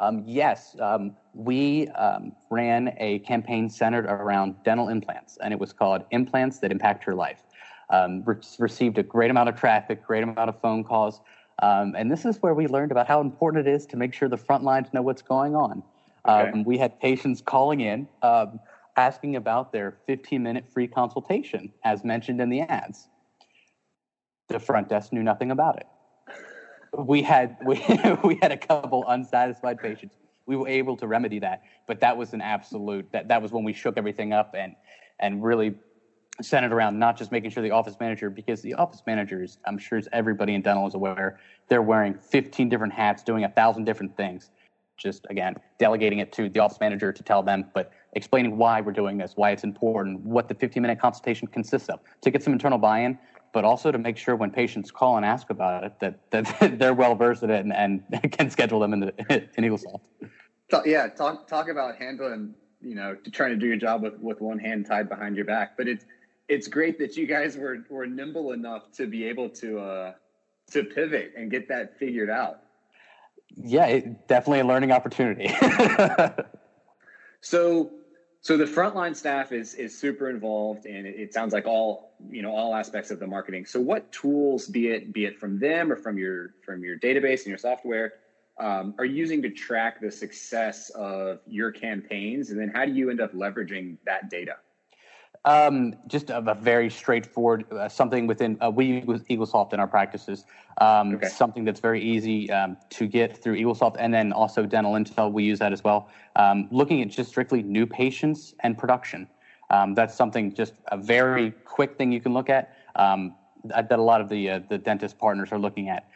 um, 0.00 0.22
yes, 0.26 0.76
um, 0.80 1.16
we 1.32 1.88
um, 1.88 2.32
ran 2.50 2.94
a 2.98 3.20
campaign 3.20 3.68
centered 3.68 4.06
around 4.06 4.62
dental 4.64 4.88
implants, 4.88 5.38
and 5.42 5.52
it 5.52 5.60
was 5.60 5.72
called 5.72 6.04
"Implants 6.10 6.58
That 6.60 6.70
Impact 6.70 7.06
Your 7.06 7.16
Life." 7.16 7.42
Re- 7.90 8.36
received 8.58 8.98
a 8.98 9.02
great 9.02 9.30
amount 9.30 9.48
of 9.48 9.56
traffic, 9.56 10.04
great 10.04 10.22
amount 10.22 10.48
of 10.48 10.60
phone 10.60 10.84
calls, 10.84 11.20
um, 11.62 11.94
and 11.96 12.10
this 12.10 12.24
is 12.24 12.38
where 12.42 12.54
we 12.54 12.66
learned 12.66 12.90
about 12.90 13.06
how 13.06 13.20
important 13.20 13.66
it 13.66 13.70
is 13.70 13.86
to 13.86 13.96
make 13.96 14.12
sure 14.12 14.28
the 14.28 14.36
front 14.36 14.64
lines 14.64 14.88
know 14.92 15.02
what's 15.02 15.22
going 15.22 15.54
on. 15.54 15.82
Okay. 16.26 16.50
Um, 16.50 16.64
we 16.64 16.78
had 16.78 16.98
patients 17.00 17.42
calling 17.42 17.80
in 17.80 18.08
um, 18.22 18.58
asking 18.96 19.36
about 19.36 19.72
their 19.72 19.98
15 20.06 20.42
minute 20.42 20.64
free 20.72 20.86
consultation, 20.86 21.70
as 21.84 22.02
mentioned 22.02 22.40
in 22.40 22.48
the 22.48 22.60
ads 22.62 23.08
the 24.54 24.60
front 24.60 24.88
desk 24.88 25.12
knew 25.12 25.22
nothing 25.22 25.50
about 25.50 25.76
it. 25.76 25.86
We 26.96 27.22
had 27.22 27.56
we, 27.66 27.82
we 28.22 28.38
had 28.40 28.52
a 28.52 28.56
couple 28.56 29.04
unsatisfied 29.08 29.80
patients. 29.80 30.16
We 30.46 30.56
were 30.56 30.68
able 30.68 30.96
to 30.98 31.06
remedy 31.06 31.40
that, 31.40 31.62
but 31.86 32.00
that 32.00 32.16
was 32.16 32.32
an 32.32 32.40
absolute 32.40 33.10
that 33.12 33.28
that 33.28 33.42
was 33.42 33.52
when 33.52 33.64
we 33.64 33.72
shook 33.72 33.98
everything 33.98 34.32
up 34.32 34.54
and 34.56 34.74
and 35.18 35.42
really 35.42 35.74
centered 36.42 36.72
around 36.72 36.98
not 36.98 37.16
just 37.16 37.30
making 37.30 37.50
sure 37.50 37.62
the 37.62 37.70
office 37.70 37.96
manager 38.00 38.28
because 38.28 38.60
the 38.60 38.74
office 38.74 39.00
managers 39.06 39.58
i'm 39.66 39.78
sure 39.78 39.96
as 39.96 40.08
everybody 40.12 40.56
in 40.56 40.62
dental 40.62 40.84
is 40.84 40.94
aware 40.94 41.38
they're 41.68 41.80
wearing 41.80 42.12
15 42.12 42.68
different 42.68 42.92
hats 42.92 43.22
doing 43.22 43.44
a 43.44 43.48
thousand 43.48 43.84
different 43.84 44.16
things 44.16 44.50
just 44.96 45.24
again 45.30 45.54
delegating 45.78 46.18
it 46.18 46.32
to 46.32 46.48
the 46.48 46.58
office 46.58 46.80
manager 46.80 47.12
to 47.12 47.22
tell 47.22 47.40
them 47.40 47.64
but 47.72 47.92
explaining 48.14 48.56
why 48.58 48.80
we're 48.80 48.90
doing 48.90 49.16
this 49.16 49.34
why 49.36 49.52
it's 49.52 49.62
important 49.62 50.18
what 50.22 50.48
the 50.48 50.54
15 50.54 50.82
minute 50.82 50.98
consultation 50.98 51.46
consists 51.46 51.88
of 51.88 52.00
to 52.20 52.32
get 52.32 52.42
some 52.42 52.52
internal 52.52 52.78
buy-in 52.78 53.16
but 53.54 53.64
also 53.64 53.92
to 53.92 53.98
make 53.98 54.18
sure 54.18 54.34
when 54.36 54.50
patients 54.50 54.90
call 54.90 55.16
and 55.16 55.24
ask 55.24 55.48
about 55.48 55.84
it 55.84 55.92
that, 56.00 56.18
that 56.30 56.78
they're 56.78 56.92
well 56.92 57.14
versed 57.14 57.44
in 57.44 57.50
it 57.50 57.64
and, 57.64 57.72
and 57.72 58.02
can 58.32 58.50
schedule 58.50 58.80
them 58.80 58.92
in, 58.92 59.00
the, 59.00 59.14
in 59.56 59.64
EagleSoft. 59.64 60.00
Yeah, 60.84 61.06
talk 61.06 61.46
talk 61.46 61.68
about 61.68 61.96
handling, 61.96 62.52
you 62.82 62.96
know, 62.96 63.16
trying 63.30 63.50
to 63.50 63.56
do 63.56 63.66
your 63.66 63.76
job 63.76 64.02
with, 64.02 64.18
with 64.18 64.40
one 64.40 64.58
hand 64.58 64.86
tied 64.86 65.08
behind 65.08 65.36
your 65.36 65.44
back. 65.44 65.76
But 65.76 65.86
it's 65.86 66.04
it's 66.48 66.66
great 66.66 66.98
that 66.98 67.16
you 67.16 67.28
guys 67.28 67.56
were 67.56 67.78
were 67.88 68.06
nimble 68.06 68.50
enough 68.50 68.90
to 68.96 69.06
be 69.06 69.24
able 69.24 69.50
to 69.50 69.78
uh, 69.78 70.12
to 70.72 70.82
pivot 70.82 71.32
and 71.36 71.48
get 71.48 71.68
that 71.68 71.96
figured 71.96 72.28
out. 72.28 72.62
Yeah, 73.54 73.86
it, 73.86 74.26
definitely 74.26 74.60
a 74.60 74.64
learning 74.64 74.90
opportunity. 74.90 75.54
so 77.40 77.92
So 78.44 78.58
the 78.58 78.66
frontline 78.66 79.16
staff 79.16 79.52
is 79.52 79.72
is 79.72 79.98
super 79.98 80.28
involved, 80.28 80.84
and 80.84 81.06
it, 81.06 81.18
it, 81.18 81.32
sounds 81.32 81.54
like 81.54 81.66
all 81.66 82.12
you 82.28 82.42
know 82.42 82.54
all 82.54 82.74
aspects 82.74 83.10
of 83.10 83.18
the 83.18 83.26
marketing. 83.26 83.64
So 83.64 83.80
what 83.80 84.12
tools, 84.12 84.66
be 84.66 84.88
it 84.88 85.14
be 85.14 85.24
it 85.24 85.40
from 85.40 85.58
them 85.58 85.90
or 85.90 85.96
from 85.96 86.18
your 86.18 86.50
from 86.62 86.84
your 86.84 86.98
database 86.98 87.38
and 87.38 87.46
your 87.46 87.56
software, 87.56 88.12
um, 88.60 88.94
are 88.98 89.06
you 89.06 89.14
using 89.14 89.40
to 89.40 89.48
track 89.48 89.98
the 89.98 90.10
success 90.10 90.90
of 90.90 91.38
your 91.46 91.72
campaigns, 91.72 92.50
and 92.50 92.60
then 92.60 92.68
how 92.68 92.84
do 92.84 92.92
you 92.92 93.08
end 93.08 93.18
up 93.18 93.32
leveraging 93.32 93.96
that 94.04 94.28
data? 94.28 94.56
Um, 95.46 95.94
just 96.06 96.30
a, 96.30 96.38
a, 96.38 96.54
very 96.54 96.88
straightforward 96.88 97.70
uh, 97.70 97.86
something 97.86 98.26
within 98.26 98.56
uh, 98.62 98.70
we 98.70 98.86
use 98.86 99.22
Eaglesoft 99.24 99.74
in 99.74 99.80
our 99.80 99.86
practices. 99.86 100.46
Um, 100.78 101.16
okay. 101.16 101.28
Something 101.28 101.64
that's 101.64 101.80
very 101.80 102.02
easy 102.02 102.50
um, 102.50 102.78
to 102.90 103.06
get 103.06 103.36
through 103.36 103.56
Eaglesoft, 103.56 103.96
and 103.98 104.12
then 104.12 104.32
also 104.32 104.64
Dental 104.64 104.94
Intel. 104.94 105.30
We 105.30 105.44
use 105.44 105.58
that 105.58 105.72
as 105.72 105.84
well. 105.84 106.08
Um, 106.36 106.66
looking 106.70 107.02
at 107.02 107.08
just 107.08 107.28
strictly 107.28 107.62
new 107.62 107.86
patients 107.86 108.54
and 108.60 108.78
production. 108.78 109.28
Um, 109.68 109.94
that's 109.94 110.14
something 110.14 110.54
just 110.54 110.72
a 110.88 110.96
very 110.96 111.50
quick 111.50 111.98
thing 111.98 112.10
you 112.10 112.22
can 112.22 112.32
look 112.32 112.48
at 112.48 112.74
um, 112.96 113.34
that 113.64 113.92
a 113.92 114.02
lot 114.02 114.22
of 114.22 114.30
the 114.30 114.48
uh, 114.48 114.60
the 114.70 114.78
dentist 114.78 115.18
partners 115.18 115.52
are 115.52 115.58
looking 115.58 115.90
at. 115.90 116.08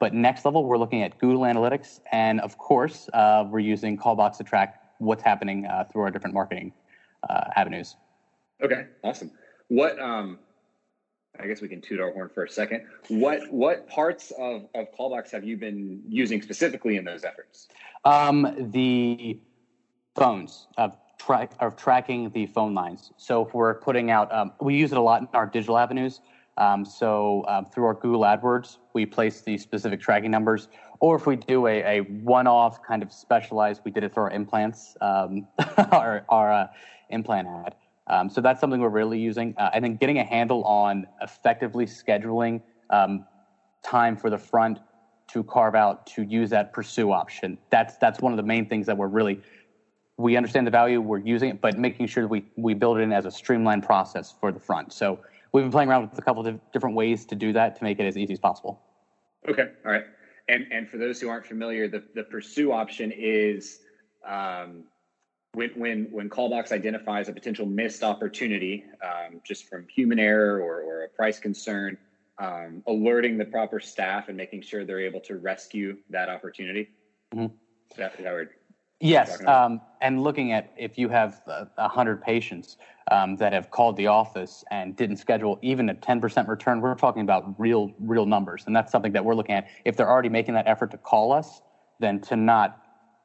but 0.00 0.14
next 0.14 0.46
level, 0.46 0.64
we're 0.64 0.78
looking 0.78 1.02
at 1.02 1.18
Google 1.18 1.42
Analytics, 1.42 2.00
and 2.12 2.40
of 2.40 2.56
course, 2.56 3.10
uh, 3.12 3.44
we're 3.46 3.58
using 3.58 3.98
Callbox 3.98 4.38
to 4.38 4.44
track 4.44 4.80
what's 4.98 5.22
happening 5.22 5.66
uh, 5.66 5.84
through 5.84 6.00
our 6.00 6.10
different 6.10 6.32
marketing 6.32 6.72
uh, 7.28 7.44
avenues. 7.56 7.96
Okay, 8.62 8.86
awesome. 9.02 9.30
What 9.68 10.00
um 10.00 10.38
I 11.38 11.46
guess 11.48 11.60
we 11.60 11.68
can 11.68 11.80
toot 11.80 12.00
our 12.00 12.12
horn 12.12 12.30
for 12.32 12.44
a 12.44 12.48
second. 12.48 12.82
What 13.08 13.40
what 13.50 13.88
parts 13.88 14.32
of, 14.38 14.66
of 14.74 14.92
Callbox 14.92 15.30
have 15.32 15.44
you 15.44 15.56
been 15.56 16.02
using 16.08 16.40
specifically 16.42 16.96
in 16.96 17.04
those 17.04 17.24
efforts? 17.24 17.68
Um, 18.04 18.70
the 18.72 19.40
phones 20.14 20.68
of 20.76 20.96
of 21.60 21.76
tracking 21.76 22.28
the 22.30 22.46
phone 22.46 22.74
lines. 22.74 23.12
So 23.16 23.46
if 23.46 23.54
we're 23.54 23.74
putting 23.74 24.10
out, 24.10 24.30
um, 24.30 24.52
we 24.60 24.76
use 24.76 24.92
it 24.92 24.98
a 24.98 25.00
lot 25.00 25.22
in 25.22 25.28
our 25.32 25.46
digital 25.46 25.78
avenues. 25.78 26.20
Um, 26.58 26.84
so 26.84 27.44
um, 27.48 27.64
through 27.64 27.86
our 27.86 27.94
Google 27.94 28.20
AdWords, 28.20 28.76
we 28.92 29.06
place 29.06 29.40
the 29.40 29.56
specific 29.56 30.00
tracking 30.00 30.30
numbers. 30.30 30.68
Or 31.00 31.16
if 31.16 31.26
we 31.26 31.36
do 31.36 31.66
a, 31.66 31.98
a 31.98 32.00
one-off 32.00 32.82
kind 32.82 33.02
of 33.02 33.10
specialized, 33.10 33.80
we 33.84 33.90
did 33.90 34.04
it 34.04 34.12
for 34.12 34.24
our 34.24 34.30
implants, 34.30 34.96
um, 35.00 35.48
our, 35.90 36.24
our 36.28 36.52
uh, 36.52 36.66
implant 37.08 37.48
ad. 37.48 37.74
Um, 38.06 38.28
so 38.28 38.40
that's 38.40 38.60
something 38.60 38.80
we're 38.80 38.88
really 38.88 39.18
using. 39.18 39.54
Uh, 39.56 39.70
and 39.72 39.84
then 39.84 39.96
getting 39.96 40.18
a 40.18 40.24
handle 40.24 40.62
on 40.64 41.06
effectively 41.22 41.86
scheduling 41.86 42.60
um, 42.90 43.24
time 43.82 44.16
for 44.16 44.30
the 44.30 44.38
front 44.38 44.78
to 45.28 45.42
carve 45.44 45.74
out 45.74 46.06
to 46.06 46.22
use 46.22 46.50
that 46.50 46.72
pursue 46.72 47.12
option. 47.12 47.58
That's 47.70 47.96
that's 47.96 48.20
one 48.20 48.32
of 48.32 48.36
the 48.36 48.42
main 48.42 48.68
things 48.68 48.86
that 48.86 48.96
we're 48.96 49.08
really 49.08 49.40
we 50.16 50.36
understand 50.36 50.66
the 50.66 50.70
value, 50.70 51.00
we're 51.00 51.18
using 51.18 51.50
it, 51.50 51.60
but 51.60 51.78
making 51.78 52.06
sure 52.06 52.22
that 52.22 52.28
we 52.28 52.44
we 52.56 52.74
build 52.74 52.98
it 52.98 53.00
in 53.00 53.12
as 53.12 53.24
a 53.24 53.30
streamlined 53.30 53.84
process 53.84 54.34
for 54.38 54.52
the 54.52 54.60
front. 54.60 54.92
So 54.92 55.18
we've 55.52 55.64
been 55.64 55.72
playing 55.72 55.88
around 55.88 56.10
with 56.10 56.18
a 56.18 56.22
couple 56.22 56.46
of 56.46 56.72
different 56.72 56.94
ways 56.94 57.24
to 57.26 57.34
do 57.34 57.52
that 57.54 57.76
to 57.76 57.84
make 57.84 57.98
it 57.98 58.04
as 58.04 58.16
easy 58.16 58.32
as 58.32 58.38
possible. 58.38 58.80
Okay, 59.48 59.70
all 59.84 59.92
right. 59.92 60.04
And 60.48 60.66
and 60.70 60.88
for 60.88 60.98
those 60.98 61.20
who 61.20 61.28
aren't 61.28 61.46
familiar, 61.46 61.88
the 61.88 62.04
the 62.14 62.24
pursue 62.24 62.70
option 62.70 63.12
is 63.12 63.80
um, 64.26 64.84
when 65.54 65.70
when 65.70 66.08
when 66.10 66.28
Callbox 66.28 66.72
identifies 66.72 67.28
a 67.28 67.32
potential 67.32 67.66
missed 67.66 68.02
opportunity, 68.02 68.84
um, 69.02 69.40
just 69.46 69.68
from 69.68 69.86
human 69.88 70.18
error 70.18 70.60
or, 70.60 70.82
or 70.82 71.04
a 71.04 71.08
price 71.08 71.38
concern, 71.38 71.96
um, 72.38 72.82
alerting 72.86 73.38
the 73.38 73.44
proper 73.44 73.80
staff 73.80 74.28
and 74.28 74.36
making 74.36 74.62
sure 74.62 74.84
they're 74.84 75.00
able 75.00 75.20
to 75.20 75.36
rescue 75.36 75.96
that 76.10 76.28
opportunity. 76.28 76.90
Mm-hmm. 77.34 77.54
That, 77.96 78.16
that 78.22 78.48
yes, 79.00 79.44
um, 79.46 79.80
and 80.00 80.22
looking 80.22 80.52
at 80.52 80.72
if 80.76 80.98
you 80.98 81.08
have 81.08 81.42
a 81.46 81.88
hundred 81.88 82.22
patients 82.22 82.76
um, 83.10 83.36
that 83.36 83.52
have 83.52 83.70
called 83.70 83.96
the 83.96 84.06
office 84.06 84.64
and 84.70 84.96
didn't 84.96 85.18
schedule 85.18 85.58
even 85.62 85.88
a 85.90 85.94
ten 85.94 86.20
percent 86.20 86.48
return, 86.48 86.80
we're 86.80 86.94
talking 86.94 87.22
about 87.22 87.54
real 87.58 87.92
real 88.00 88.26
numbers, 88.26 88.64
and 88.66 88.74
that's 88.74 88.90
something 88.90 89.12
that 89.12 89.24
we're 89.24 89.34
looking 89.34 89.54
at. 89.54 89.68
If 89.84 89.96
they're 89.96 90.10
already 90.10 90.28
making 90.28 90.54
that 90.54 90.66
effort 90.66 90.90
to 90.90 90.98
call 90.98 91.32
us, 91.32 91.62
then 92.00 92.20
to 92.22 92.36
not 92.36 92.83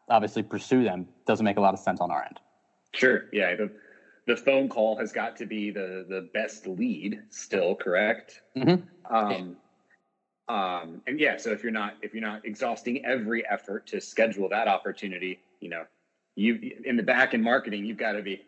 obviously 0.10 0.44
pursue 0.44 0.84
them 0.84 1.08
doesn't 1.26 1.44
make 1.44 1.58
a 1.58 1.62
lot 1.62 1.74
of 1.74 1.80
sense 1.80 2.00
on 2.02 2.12
our 2.12 2.24
end. 2.24 2.40
Sure. 2.94 3.26
Yeah. 3.32 3.56
The, 3.56 3.72
the 4.28 4.36
phone 4.36 4.70
call 4.70 4.98
has 4.98 5.12
got 5.12 5.36
to 5.38 5.46
be 5.46 5.72
the, 5.72 6.06
the 6.08 6.30
best 6.34 6.68
lead 6.68 7.22
still, 7.30 7.76
correct? 7.76 8.42
Mm-hmm. 8.56 9.16
Um, 9.16 9.58
um, 10.48 11.02
and 11.06 11.20
yeah, 11.20 11.38
so 11.38 11.52
if 11.52 11.64
you're 11.64 11.72
not, 11.72 11.98
if 12.02 12.14
you're 12.14 12.24
not 12.24 12.46
exhausting 12.46 13.06
every 13.06 13.48
effort 13.48 13.86
to 13.88 14.02
schedule 14.02 14.50
that 14.50 14.68
opportunity, 14.68 15.40
you 15.60 15.70
know, 15.70 15.84
you 16.36 16.74
in 16.86 16.96
the 16.96 17.04
back 17.04 17.34
in 17.34 17.42
marketing, 17.42 17.86
you've 17.86 17.98
got 17.98 18.14
to 18.14 18.22
be 18.22 18.42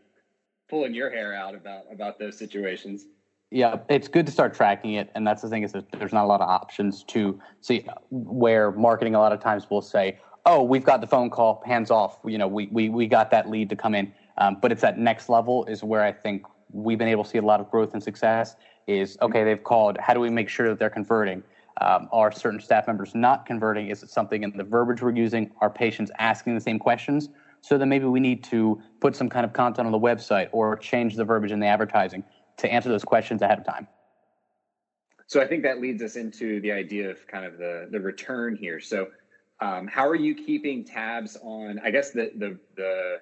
pulling 0.70 0.94
your 0.94 1.10
hair 1.10 1.34
out 1.34 1.53
about, 1.53 1.84
about 1.91 2.18
those 2.18 2.38
situations. 2.38 3.06
Yeah, 3.51 3.77
it's 3.89 4.08
good 4.08 4.25
to 4.25 4.32
start 4.32 4.53
tracking 4.53 4.94
it, 4.94 5.12
and 5.13 5.27
that's 5.27 5.41
the 5.41 5.50
thing 5.50 5.63
is 5.63 5.74
that 5.74 5.91
there's 5.91 6.13
not 6.13 6.24
a 6.24 6.27
lot 6.27 6.39
of 6.39 6.50
options 6.50 7.03
to 7.06 7.39
see 7.60 7.86
where 8.10 8.72
marketing 8.72 9.13
a 9.13 9.20
lot 9.20 9.34
of 9.34 9.41
times 9.41 9.70
will 9.70 9.82
say, 9.82 10.20
oh, 10.45 10.63
we've 10.63 10.83
got 10.83 11.01
the 11.01 11.07
phone 11.07 11.29
call, 11.29 11.62
hands 11.65 11.91
off. 11.91 12.19
You 12.25 12.38
know, 12.38 12.48
we 12.48 12.67
we 12.67 12.89
we 12.89 13.07
got 13.07 13.31
that 13.31 13.50
lead 13.50 13.69
to 13.69 13.75
come 13.75 13.95
in. 13.95 14.13
Um, 14.38 14.57
but 14.62 14.71
it's 14.71 14.81
that 14.81 14.98
next 14.98 15.29
level 15.29 15.65
is 15.65 15.83
where 15.83 16.03
I 16.03 16.12
think 16.12 16.45
we've 16.71 16.98
been 16.98 17.07
able 17.07 17.24
to 17.24 17.29
see 17.29 17.38
a 17.38 17.43
lot 17.43 17.60
of 17.60 17.69
growth 17.69 17.93
and 17.93 18.01
success. 18.01 18.55
Is 18.88 19.17
okay, 19.21 19.43
they've 19.43 19.63
called. 19.63 19.98
How 20.00 20.13
do 20.13 20.19
we 20.19 20.29
make 20.29 20.50
sure 20.50 20.69
that 20.69 20.79
they're 20.79 20.89
converting? 20.89 21.43
Um, 21.79 22.10
are 22.12 22.31
certain 22.31 22.60
staff 22.60 22.88
members 22.88 23.15
not 23.15 23.45
converting? 23.45 23.88
Is 23.88 24.03
it 24.03 24.10
something 24.10 24.43
in 24.43 24.55
the 24.55 24.63
verbiage 24.63 25.01
we're 25.01 25.12
using? 25.12 25.51
Are 25.62 25.69
patients 25.69 26.12
asking 26.19 26.55
the 26.55 26.62
same 26.62 26.79
questions? 26.79 27.29
So 27.62 27.77
then 27.77 27.89
maybe 27.89 28.05
we 28.05 28.19
need 28.19 28.43
to 28.45 28.81
put 29.00 29.15
some 29.15 29.29
kind 29.29 29.45
of 29.45 29.53
content 29.53 29.86
on 29.86 29.91
the 29.91 30.00
website 30.00 30.50
or 30.51 30.75
change 30.77 31.15
the 31.15 31.24
verbiage 31.24 31.51
in 31.51 31.60
the 31.60 31.67
advertising 31.67 32.24
to 32.57 32.71
answer 32.71 32.89
those 32.89 33.03
questions 33.03 33.41
ahead 33.41 33.60
of 33.60 33.65
time. 33.65 33.88
So 35.27 35.39
I 35.41 35.48
think 35.48 35.63
that 35.63 35.79
leads 35.79 36.03
us 36.03 36.17
into 36.17 36.60
the 36.60 36.71
idea 36.71 37.10
of 37.10 37.25
kind 37.27 37.45
of 37.45 37.57
the 37.57 37.88
the 37.89 38.00
return 38.00 38.55
here. 38.55 38.79
So 38.79 39.07
um, 39.62 39.88
how 39.88 40.08
are 40.08 40.15
you 40.15 40.34
keeping 40.36 40.84
tabs 40.84 41.38
on? 41.41 41.80
I 41.84 41.91
guess 41.91 42.12
the 42.12 42.32
the 42.36 42.60
the 42.75 43.18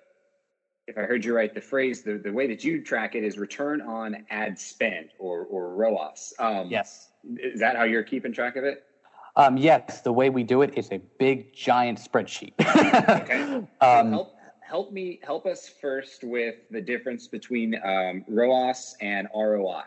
if 0.87 0.97
I 0.97 1.01
heard 1.01 1.23
you 1.23 1.35
right, 1.35 1.53
the 1.53 1.61
phrase 1.61 2.01
the, 2.01 2.17
the 2.17 2.31
way 2.31 2.47
that 2.47 2.63
you 2.63 2.83
track 2.83 3.13
it 3.13 3.23
is 3.23 3.37
return 3.37 3.81
on 3.81 4.25
ad 4.29 4.57
spend 4.57 5.09
or 5.19 5.41
or 5.45 5.75
ROAS. 5.75 6.33
Um, 6.39 6.69
yes, 6.69 7.09
is 7.37 7.59
that 7.59 7.75
how 7.75 7.83
you're 7.83 8.03
keeping 8.03 8.31
track 8.31 8.55
of 8.55 8.63
it? 8.63 8.85
Um, 9.35 9.57
yes, 9.57 10.01
the 10.01 10.11
way 10.11 10.29
we 10.29 10.43
do 10.43 10.61
it 10.63 10.77
is 10.77 10.91
a 10.91 10.97
big 11.19 11.53
giant 11.53 11.99
spreadsheet. 11.99 12.53
okay. 12.59 13.67
Um, 13.81 14.11
help 14.11 14.35
help 14.61 14.91
me 14.91 15.19
help 15.23 15.45
us 15.45 15.67
first 15.67 16.23
with 16.23 16.55
the 16.71 16.81
difference 16.81 17.27
between 17.27 17.75
um, 17.83 18.23
ROAS 18.27 18.95
and 19.01 19.27
ROI. 19.35 19.83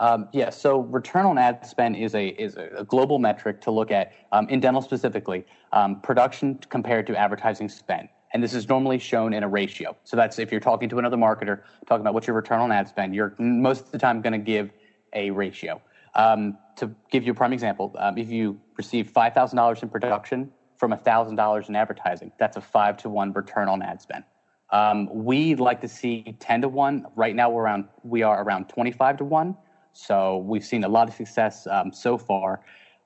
Um, 0.00 0.28
yeah, 0.32 0.48
so 0.48 0.80
return 0.80 1.26
on 1.26 1.36
ad 1.36 1.66
spend 1.66 1.94
is 1.94 2.14
a 2.14 2.28
is 2.28 2.56
a 2.56 2.84
global 2.84 3.18
metric 3.18 3.60
to 3.60 3.70
look 3.70 3.90
at 3.90 4.12
um, 4.32 4.48
in 4.48 4.58
dental 4.58 4.80
specifically 4.80 5.44
um, 5.72 6.00
production 6.00 6.58
compared 6.70 7.06
to 7.08 7.16
advertising 7.16 7.68
spend, 7.68 8.08
and 8.32 8.42
this 8.42 8.54
is 8.54 8.66
normally 8.66 8.98
shown 8.98 9.34
in 9.34 9.42
a 9.42 9.48
ratio. 9.48 9.94
So 10.04 10.16
that's 10.16 10.38
if 10.38 10.50
you're 10.50 10.60
talking 10.60 10.88
to 10.88 10.98
another 10.98 11.18
marketer 11.18 11.60
talking 11.86 12.00
about 12.00 12.14
what's 12.14 12.26
your 12.26 12.34
return 12.34 12.60
on 12.60 12.72
ad 12.72 12.88
spend, 12.88 13.14
you're 13.14 13.34
most 13.38 13.84
of 13.84 13.90
the 13.92 13.98
time 13.98 14.22
going 14.22 14.32
to 14.32 14.38
give 14.38 14.70
a 15.12 15.30
ratio. 15.30 15.82
Um, 16.14 16.56
to 16.76 16.90
give 17.10 17.24
you 17.24 17.32
a 17.32 17.34
prime 17.34 17.52
example, 17.52 17.94
um, 17.98 18.16
if 18.16 18.30
you 18.30 18.58
receive 18.78 19.10
five 19.10 19.34
thousand 19.34 19.58
dollars 19.58 19.82
in 19.82 19.90
production 19.90 20.50
from 20.78 20.96
thousand 20.96 21.36
dollars 21.36 21.68
in 21.68 21.76
advertising, 21.76 22.32
that's 22.38 22.56
a 22.56 22.62
five 22.62 22.96
to 22.98 23.10
one 23.10 23.34
return 23.34 23.68
on 23.68 23.82
ad 23.82 24.00
spend. 24.00 24.24
Um, 24.70 25.10
we'd 25.12 25.60
like 25.60 25.82
to 25.82 25.88
see 25.88 26.36
ten 26.40 26.62
to 26.62 26.70
one. 26.70 27.04
Right 27.16 27.36
now, 27.36 27.50
we're 27.50 27.64
around 27.64 27.84
we 28.02 28.22
are 28.22 28.42
around 28.42 28.70
twenty 28.70 28.92
five 28.92 29.18
to 29.18 29.24
one. 29.24 29.56
So 29.92 30.38
we've 30.38 30.64
seen 30.64 30.84
a 30.84 30.88
lot 30.88 31.08
of 31.08 31.14
success 31.14 31.66
um, 31.66 31.92
so 31.92 32.16
far. 32.18 32.60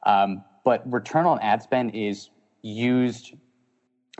Um, 0.04 0.44
but 0.64 0.82
return 0.90 1.26
on 1.26 1.38
ad 1.40 1.62
spend 1.62 1.94
is 1.94 2.30
used 2.62 3.34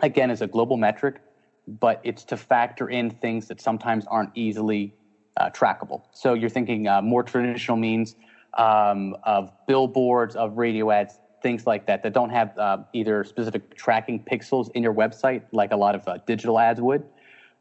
again 0.03 0.31
as 0.31 0.43
a 0.43 0.47
global 0.47 0.77
metric, 0.77 1.21
but 1.67 2.01
it's 2.05 2.25
to 2.25 2.37
factor 2.37 2.89
in 2.89 3.11
things 3.11 3.49
that 3.49 3.61
sometimes 3.61 4.05
aren't 4.07 4.31
easily 4.35 4.95
uh, 5.37 5.51
trackable. 5.51 6.03
So 6.13 6.35
you're 6.35 6.51
thinking 6.51 6.87
uh, 6.87 7.03
more 7.03 7.23
traditional 7.23 7.77
means 7.77 8.17
um, 8.59 9.17
of 9.25 9.51
billboards, 9.67 10.37
of 10.37 10.57
radio 10.57 10.91
ads, 10.91 11.19
things 11.43 11.67
like 11.67 11.87
that 11.87 12.03
that 12.03 12.13
don't 12.13 12.31
have 12.31 12.57
uh, 12.57 12.79
either 12.93 13.25
specific 13.25 13.75
tracking 13.77 14.25
pixels 14.31 14.71
in 14.75 14.83
your 14.83 14.95
website 14.95 15.43
like 15.53 15.73
a 15.73 15.77
lot 15.77 15.95
of 15.95 16.07
uh, 16.07 16.19
digital 16.27 16.59
ads 16.59 16.81
would. 16.81 17.05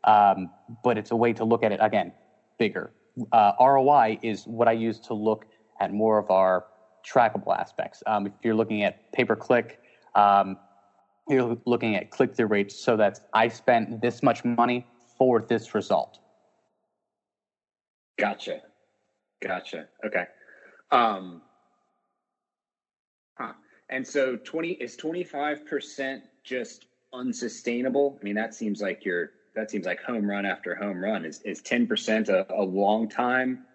Um, 0.04 0.50
but 0.84 0.98
it's 0.98 1.12
a 1.12 1.16
way 1.16 1.34
to 1.34 1.46
look 1.46 1.64
at 1.64 1.72
it 1.72 1.80
again 1.82 2.12
bigger, 2.58 2.92
uh, 3.32 3.52
ROI 3.60 4.20
is 4.22 4.44
what 4.46 4.68
I 4.68 4.72
use 4.72 5.00
to 5.02 5.14
look 5.14 5.46
at 5.80 5.92
more 5.92 6.18
of 6.18 6.30
our 6.30 6.66
trackable 7.08 7.58
aspects. 7.58 8.02
Um, 8.08 8.28
if 8.28 8.34
you're 8.44 8.56
looking 8.56 8.84
at 8.84 9.12
pay 9.14 9.26
per 9.26 9.36
click, 9.36 9.80
um, 10.16 10.58
you're 11.28 11.58
looking 11.66 11.96
at 11.96 12.10
click 12.10 12.36
through 12.36 12.48
rates. 12.48 12.84
So 12.84 12.98
that 12.98 13.20
I 13.34 13.48
spent 13.48 14.02
this 14.02 14.24
much 14.24 14.44
money 14.44 14.86
for 15.18 15.42
this 15.42 15.74
result. 15.76 16.20
Gotcha. 18.20 18.62
Gotcha. 19.42 19.88
Okay. 20.06 20.26
Um, 20.92 21.42
huh. 23.38 23.54
And 23.90 24.08
so 24.08 24.38
20 24.38 24.72
is 24.74 24.96
25% 24.98 26.22
just 26.44 26.86
unsustainable? 27.14 28.18
I 28.20 28.24
mean, 28.24 28.36
that 28.36 28.54
seems 28.54 28.82
like 28.82 29.06
you're 29.06 29.32
that 29.56 29.70
seems 29.72 29.86
like 29.86 30.02
home 30.02 30.30
run 30.30 30.46
after 30.46 30.76
home 30.76 31.04
run. 31.04 31.26
Is 31.26 31.42
is 31.42 31.62
ten 31.62 31.88
percent 31.88 32.30
a, 32.30 32.46
a 32.54 32.64
long 32.64 33.10
time 33.10 33.66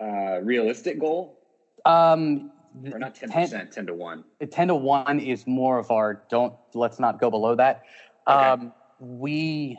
uh, 0.00 0.40
realistic 0.42 0.98
goal? 0.98 1.38
Um, 1.84 2.50
or 2.92 2.98
not 2.98 3.14
ten 3.14 3.30
percent, 3.30 3.72
ten 3.72 3.86
to 3.86 3.94
one. 3.94 4.24
Ten 4.50 4.68
to 4.68 4.74
one 4.74 5.20
is 5.20 5.46
more 5.46 5.78
of 5.78 5.90
our 5.90 6.22
don't. 6.28 6.54
Let's 6.74 6.98
not 6.98 7.20
go 7.20 7.30
below 7.30 7.54
that. 7.56 7.82
Okay. 8.26 8.36
Um, 8.36 8.72
we 8.98 9.78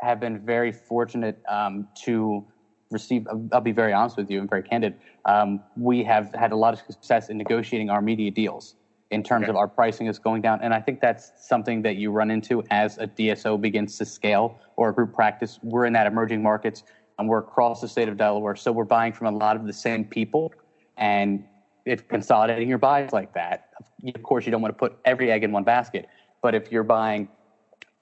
have 0.00 0.20
been 0.20 0.44
very 0.44 0.72
fortunate 0.72 1.42
um, 1.48 1.88
to 2.04 2.46
receive. 2.90 3.26
I'll 3.52 3.60
be 3.60 3.72
very 3.72 3.92
honest 3.92 4.16
with 4.16 4.30
you 4.30 4.40
and 4.40 4.48
very 4.48 4.62
candid. 4.62 4.94
Um, 5.24 5.60
we 5.76 6.04
have 6.04 6.32
had 6.34 6.52
a 6.52 6.56
lot 6.56 6.74
of 6.74 6.80
success 6.80 7.28
in 7.28 7.38
negotiating 7.38 7.90
our 7.90 8.02
media 8.02 8.30
deals 8.30 8.76
in 9.12 9.22
terms 9.22 9.44
okay. 9.44 9.50
of 9.50 9.56
our 9.56 9.68
pricing 9.68 10.06
is 10.06 10.18
going 10.18 10.40
down. 10.40 10.58
And 10.62 10.72
I 10.72 10.80
think 10.80 11.00
that's 11.00 11.32
something 11.38 11.82
that 11.82 11.96
you 11.96 12.10
run 12.10 12.30
into 12.30 12.64
as 12.70 12.96
a 12.96 13.06
DSO 13.06 13.60
begins 13.60 13.98
to 13.98 14.06
scale 14.06 14.58
or 14.76 14.88
a 14.88 14.94
group 14.94 15.14
practice. 15.14 15.60
We're 15.62 15.84
in 15.84 15.92
that 15.92 16.06
emerging 16.06 16.42
markets 16.42 16.82
and 17.18 17.28
we're 17.28 17.38
across 17.38 17.82
the 17.82 17.88
state 17.88 18.08
of 18.08 18.16
Delaware. 18.16 18.56
So 18.56 18.72
we're 18.72 18.84
buying 18.84 19.12
from 19.12 19.26
a 19.26 19.36
lot 19.36 19.54
of 19.54 19.66
the 19.66 19.72
same 19.72 20.04
people. 20.04 20.52
And 20.96 21.44
if 21.84 22.08
consolidating 22.08 22.68
your 22.68 22.78
buys 22.78 23.12
like 23.12 23.34
that, 23.34 23.68
of 24.14 24.22
course, 24.22 24.46
you 24.46 24.50
don't 24.50 24.62
want 24.62 24.74
to 24.74 24.78
put 24.78 24.98
every 25.04 25.30
egg 25.30 25.44
in 25.44 25.52
one 25.52 25.64
basket. 25.64 26.08
But 26.40 26.54
if 26.54 26.72
you're 26.72 26.82
buying 26.82 27.28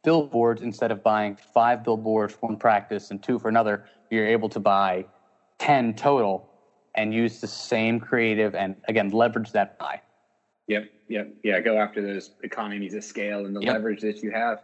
billboards 0.05 0.63
instead 0.63 0.93
of 0.93 1.03
buying 1.03 1.37
five 1.53 1.83
billboards 1.83 2.35
for 2.35 2.47
one 2.47 2.57
practice 2.57 3.11
and 3.11 3.21
two 3.21 3.41
for 3.41 3.49
another, 3.49 3.85
you're 4.11 4.29
able 4.29 4.49
to 4.49 4.61
buy 4.61 5.05
10 5.59 5.95
total 5.95 6.49
and 6.95 7.13
use 7.13 7.41
the 7.41 7.49
same 7.49 7.99
creative 7.99 8.55
and 8.55 8.77
again 8.89 9.11
leverage 9.11 9.53
that 9.53 9.79
buy 9.79 10.01
Yep, 10.71 10.85
yep, 11.11 11.35
yeah. 11.43 11.61
Go 11.61 11.77
after 11.77 12.01
those 12.01 12.31
economies 12.43 12.95
of 12.95 13.05
scale 13.05 13.45
and 13.45 13.55
the 13.55 13.61
yep. 13.61 13.75
leverage 13.75 14.01
that 14.01 14.23
you 14.23 14.31
have. 14.31 14.63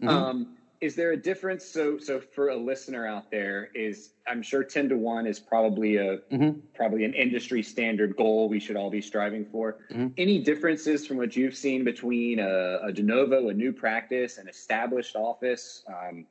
Mm-hmm. 0.00 0.08
Um, 0.08 0.56
is 0.80 0.94
there 0.94 1.10
a 1.10 1.16
difference? 1.16 1.64
So, 1.64 1.98
so 1.98 2.20
for 2.20 2.50
a 2.50 2.56
listener 2.56 3.06
out 3.06 3.30
there, 3.30 3.70
is 3.74 4.10
I'm 4.28 4.42
sure 4.42 4.62
ten 4.62 4.88
to 4.90 4.96
one 4.96 5.26
is 5.26 5.40
probably 5.40 5.96
a 5.96 6.18
mm-hmm. 6.32 6.60
probably 6.74 7.04
an 7.04 7.14
industry 7.14 7.62
standard 7.62 8.16
goal 8.16 8.48
we 8.48 8.60
should 8.60 8.76
all 8.76 8.90
be 8.90 9.00
striving 9.00 9.44
for. 9.44 9.78
Mm-hmm. 9.90 10.08
Any 10.16 10.38
differences 10.38 11.06
from 11.06 11.16
what 11.16 11.34
you've 11.34 11.56
seen 11.56 11.84
between 11.84 12.38
a, 12.38 12.78
a 12.84 12.92
de 12.92 13.02
novo, 13.02 13.48
a 13.48 13.54
new 13.54 13.72
practice, 13.72 14.38
an 14.38 14.48
established 14.48 15.16
office? 15.16 15.82
Um, 15.88 16.26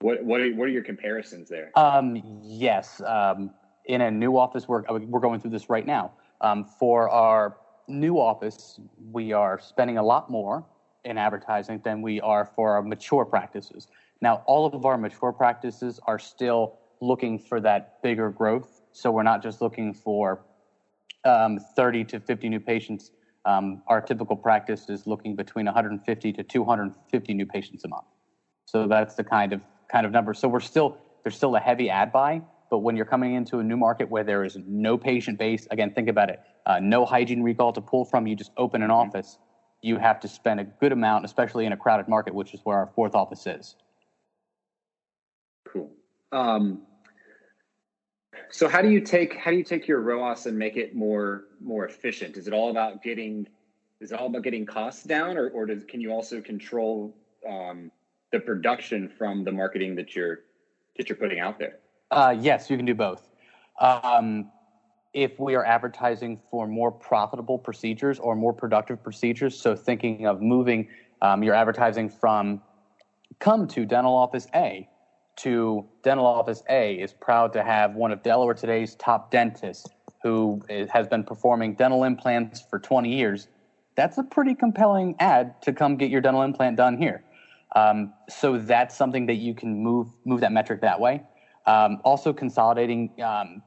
what 0.00 0.22
what 0.24 0.40
are, 0.40 0.52
what 0.54 0.64
are 0.64 0.72
your 0.72 0.84
comparisons 0.84 1.48
there? 1.48 1.70
Um, 1.78 2.40
yes, 2.42 3.00
um, 3.06 3.52
in 3.84 4.00
a 4.00 4.10
new 4.10 4.36
office, 4.36 4.66
we're 4.66 4.82
we're 4.82 5.20
going 5.20 5.40
through 5.40 5.52
this 5.52 5.70
right 5.70 5.86
now. 5.86 6.12
Um, 6.40 6.64
for 6.64 7.08
our 7.08 7.56
new 7.88 8.18
office, 8.18 8.80
we 9.12 9.32
are 9.32 9.58
spending 9.58 9.98
a 9.98 10.02
lot 10.02 10.30
more 10.30 10.64
in 11.04 11.18
advertising 11.18 11.80
than 11.84 12.02
we 12.02 12.20
are 12.20 12.44
for 12.44 12.72
our 12.72 12.82
mature 12.82 13.24
practices. 13.24 13.88
Now, 14.20 14.42
all 14.46 14.66
of 14.66 14.84
our 14.84 14.98
mature 14.98 15.32
practices 15.32 16.00
are 16.06 16.18
still 16.18 16.78
looking 17.00 17.38
for 17.38 17.60
that 17.60 18.02
bigger 18.02 18.30
growth. 18.30 18.82
So 18.92 19.10
we're 19.10 19.22
not 19.22 19.42
just 19.42 19.60
looking 19.60 19.92
for 19.92 20.40
um, 21.24 21.58
30 21.76 22.04
to 22.04 22.20
50 22.20 22.48
new 22.48 22.60
patients. 22.60 23.10
Um, 23.44 23.82
our 23.86 24.00
typical 24.00 24.36
practice 24.36 24.88
is 24.88 25.06
looking 25.06 25.36
between 25.36 25.66
150 25.66 26.32
to 26.32 26.42
250 26.42 27.34
new 27.34 27.46
patients 27.46 27.84
a 27.84 27.88
month. 27.88 28.06
So 28.64 28.88
that's 28.88 29.14
the 29.14 29.24
kind 29.24 29.52
of 29.52 29.62
kind 29.88 30.04
of 30.04 30.10
number. 30.10 30.34
So 30.34 30.48
we're 30.48 30.60
still 30.60 30.98
there's 31.22 31.36
still 31.36 31.54
a 31.54 31.60
heavy 31.60 31.90
ad 31.90 32.10
buy, 32.10 32.40
but 32.70 32.78
when 32.78 32.96
you're 32.96 33.06
coming 33.06 33.34
into 33.34 33.58
a 33.58 33.62
new 33.62 33.76
market 33.76 34.10
where 34.10 34.24
there 34.24 34.44
is 34.44 34.58
no 34.66 34.96
patient 34.98 35.38
base, 35.38 35.68
again, 35.70 35.92
think 35.92 36.08
about 36.08 36.30
it 36.30 36.40
uh, 36.66 36.80
no 36.80 37.04
hygiene 37.06 37.42
recall 37.42 37.72
to 37.72 37.80
pull 37.80 38.04
from. 38.04 38.26
You 38.26 38.36
just 38.36 38.52
open 38.56 38.82
an 38.82 38.90
mm-hmm. 38.90 39.08
office. 39.08 39.38
You 39.82 39.98
have 39.98 40.20
to 40.20 40.28
spend 40.28 40.60
a 40.60 40.64
good 40.64 40.92
amount, 40.92 41.24
especially 41.24 41.64
in 41.64 41.72
a 41.72 41.76
crowded 41.76 42.08
market, 42.08 42.34
which 42.34 42.52
is 42.52 42.60
where 42.64 42.76
our 42.76 42.90
fourth 42.94 43.14
office 43.14 43.46
is. 43.46 43.76
Cool. 45.68 45.90
Um, 46.32 46.82
so 48.50 48.68
how 48.68 48.82
do 48.82 48.90
you 48.90 49.00
take 49.00 49.36
how 49.36 49.50
do 49.50 49.56
you 49.56 49.64
take 49.64 49.86
your 49.86 50.00
ROAS 50.00 50.46
and 50.46 50.58
make 50.58 50.76
it 50.76 50.94
more 50.94 51.44
more 51.60 51.86
efficient? 51.86 52.36
Is 52.36 52.46
it 52.46 52.52
all 52.52 52.70
about 52.70 53.02
getting 53.02 53.46
is 54.00 54.12
it 54.12 54.18
all 54.18 54.26
about 54.26 54.42
getting 54.42 54.66
costs 54.66 55.04
down, 55.04 55.36
or 55.36 55.50
or 55.50 55.66
does, 55.66 55.84
can 55.84 56.00
you 56.00 56.10
also 56.10 56.40
control 56.40 57.14
um, 57.48 57.90
the 58.32 58.40
production 58.40 59.08
from 59.08 59.44
the 59.44 59.52
marketing 59.52 59.94
that 59.96 60.14
you're 60.14 60.40
that 60.96 61.08
you're 61.08 61.16
putting 61.16 61.40
out 61.40 61.58
there? 61.58 61.78
Uh, 62.10 62.34
yes, 62.38 62.70
you 62.70 62.76
can 62.76 62.86
do 62.86 62.94
both. 62.94 63.30
Um, 63.80 64.50
if 65.16 65.40
we 65.40 65.54
are 65.54 65.64
advertising 65.64 66.38
for 66.50 66.68
more 66.68 66.92
profitable 66.92 67.58
procedures 67.58 68.18
or 68.18 68.36
more 68.36 68.52
productive 68.52 69.02
procedures. 69.02 69.58
So, 69.58 69.74
thinking 69.74 70.26
of 70.26 70.42
moving 70.42 70.88
um, 71.22 71.42
your 71.42 71.54
advertising 71.54 72.10
from 72.10 72.60
come 73.40 73.66
to 73.68 73.86
dental 73.86 74.14
office 74.14 74.46
A 74.54 74.88
to 75.36 75.86
dental 76.02 76.26
office 76.26 76.62
A 76.68 76.94
is 76.94 77.14
proud 77.14 77.54
to 77.54 77.64
have 77.64 77.94
one 77.94 78.12
of 78.12 78.22
Delaware 78.22 78.54
today's 78.54 78.94
top 78.96 79.30
dentists 79.30 79.88
who 80.22 80.60
has 80.90 81.08
been 81.08 81.24
performing 81.24 81.74
dental 81.74 82.04
implants 82.04 82.60
for 82.60 82.78
20 82.78 83.14
years. 83.14 83.48
That's 83.96 84.18
a 84.18 84.22
pretty 84.22 84.54
compelling 84.54 85.14
ad 85.18 85.62
to 85.62 85.72
come 85.72 85.96
get 85.96 86.10
your 86.10 86.20
dental 86.20 86.42
implant 86.42 86.76
done 86.76 86.98
here. 86.98 87.24
Um, 87.74 88.12
so 88.28 88.58
that's 88.58 88.94
something 88.94 89.26
that 89.26 89.36
you 89.36 89.54
can 89.54 89.82
move 89.82 90.08
move 90.26 90.40
that 90.42 90.52
metric 90.52 90.82
that 90.82 91.00
way. 91.00 91.22
Um, 91.64 92.00
also, 92.04 92.34
consolidating 92.34 93.10
um, 93.22 93.62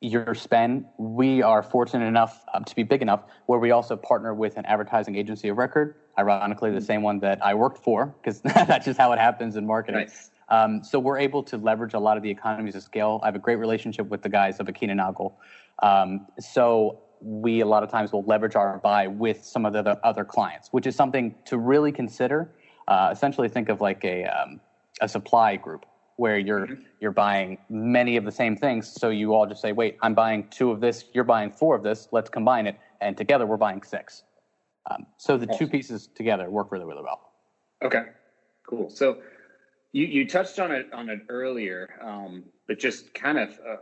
your 0.00 0.34
spend, 0.34 0.84
we 0.96 1.42
are 1.42 1.62
fortunate 1.62 2.06
enough 2.06 2.44
um, 2.54 2.64
to 2.64 2.74
be 2.76 2.82
big 2.82 3.02
enough 3.02 3.24
where 3.46 3.58
we 3.58 3.72
also 3.72 3.96
partner 3.96 4.32
with 4.32 4.56
an 4.56 4.64
advertising 4.66 5.16
agency 5.16 5.48
of 5.48 5.58
record, 5.58 5.96
ironically, 6.18 6.70
the 6.70 6.76
mm-hmm. 6.76 6.84
same 6.84 7.02
one 7.02 7.18
that 7.20 7.44
I 7.44 7.54
worked 7.54 7.82
for, 7.82 8.06
because 8.06 8.40
that's 8.42 8.84
just 8.84 8.98
how 8.98 9.12
it 9.12 9.18
happens 9.18 9.56
in 9.56 9.66
marketing. 9.66 10.02
Nice. 10.02 10.30
Um, 10.50 10.82
so 10.84 10.98
we're 10.98 11.18
able 11.18 11.42
to 11.44 11.58
leverage 11.58 11.94
a 11.94 11.98
lot 11.98 12.16
of 12.16 12.22
the 12.22 12.30
economies 12.30 12.74
of 12.74 12.82
scale. 12.82 13.20
I 13.22 13.26
have 13.26 13.34
a 13.34 13.40
great 13.40 13.56
relationship 13.56 14.08
with 14.08 14.22
the 14.22 14.28
guys 14.28 14.60
of 14.60 14.66
Akina 14.66 14.94
Nagel. 14.94 15.36
Um, 15.82 16.26
so 16.38 17.00
we 17.20 17.60
a 17.60 17.66
lot 17.66 17.82
of 17.82 17.90
times 17.90 18.12
will 18.12 18.22
leverage 18.22 18.54
our 18.54 18.78
buy 18.78 19.08
with 19.08 19.44
some 19.44 19.66
of 19.66 19.72
the 19.72 19.98
other 20.06 20.24
clients, 20.24 20.68
which 20.70 20.86
is 20.86 20.94
something 20.94 21.34
to 21.46 21.58
really 21.58 21.92
consider. 21.92 22.50
Uh, 22.86 23.10
essentially, 23.12 23.48
think 23.48 23.68
of 23.68 23.80
like 23.80 24.02
a, 24.04 24.24
um, 24.24 24.60
a 25.00 25.08
supply 25.08 25.56
group 25.56 25.84
where 26.18 26.36
you're 26.36 26.66
mm-hmm. 26.66 26.82
you're 27.00 27.12
buying 27.12 27.56
many 27.70 28.16
of 28.16 28.24
the 28.24 28.32
same 28.32 28.56
things. 28.56 28.92
So 28.92 29.08
you 29.08 29.34
all 29.34 29.46
just 29.46 29.62
say, 29.62 29.72
"Wait, 29.72 29.96
I'm 30.02 30.14
buying 30.14 30.48
two 30.50 30.70
of 30.70 30.80
this. 30.80 31.04
You're 31.14 31.24
buying 31.24 31.50
four 31.50 31.74
of 31.74 31.82
this. 31.82 32.08
Let's 32.12 32.28
combine 32.28 32.66
it, 32.66 32.76
and 33.00 33.16
together 33.16 33.46
we're 33.46 33.56
buying 33.56 33.82
six. 33.82 34.24
Um, 34.90 35.06
so 35.16 35.36
the 35.36 35.46
awesome. 35.46 35.66
two 35.66 35.70
pieces 35.70 36.08
together 36.08 36.50
work 36.50 36.72
really, 36.72 36.84
really 36.84 37.02
well. 37.02 37.20
Okay, 37.82 38.02
cool. 38.68 38.90
So 38.90 39.18
you 39.92 40.06
you 40.06 40.28
touched 40.28 40.58
on 40.58 40.72
it 40.72 40.92
on 40.92 41.08
it 41.08 41.20
earlier, 41.28 41.88
um, 42.02 42.44
but 42.66 42.80
just 42.80 43.14
kind 43.14 43.38
of 43.38 43.50
uh, 43.50 43.76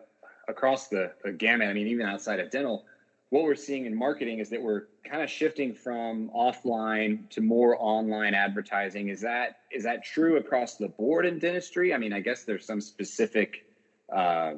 across 0.49 0.89
the, 0.89 1.13
the 1.25 1.33
gamut. 1.33 1.69
I 1.69 1.73
mean, 1.73 1.87
even 1.87 2.07
outside 2.07 2.39
of 2.39 2.51
dental, 2.51 2.85
what 3.31 3.43
we're 3.43 3.55
seeing 3.57 3.87
in 3.87 3.95
marketing 3.97 4.39
is 4.39 4.51
that 4.51 4.63
we're 4.63 4.85
kind 5.05 5.23
of 5.23 5.29
shifting 5.29 5.75
from 5.75 6.31
offline 6.35 7.29
to 7.31 7.41
more 7.41 7.77
online 7.81 8.35
advertising. 8.35 9.09
Is 9.09 9.21
that 9.23 9.61
is 9.73 9.83
that 9.85 10.05
true 10.05 10.37
across 10.37 10.77
the 10.77 10.89
board 10.89 11.27
in 11.27 11.39
dentistry? 11.39 11.93
I 11.93 11.99
mean, 11.99 12.13
I 12.13 12.21
guess 12.21 12.45
there's 12.45 12.65
some 12.65 12.81
specific 12.81 13.67
uh, 14.15 14.55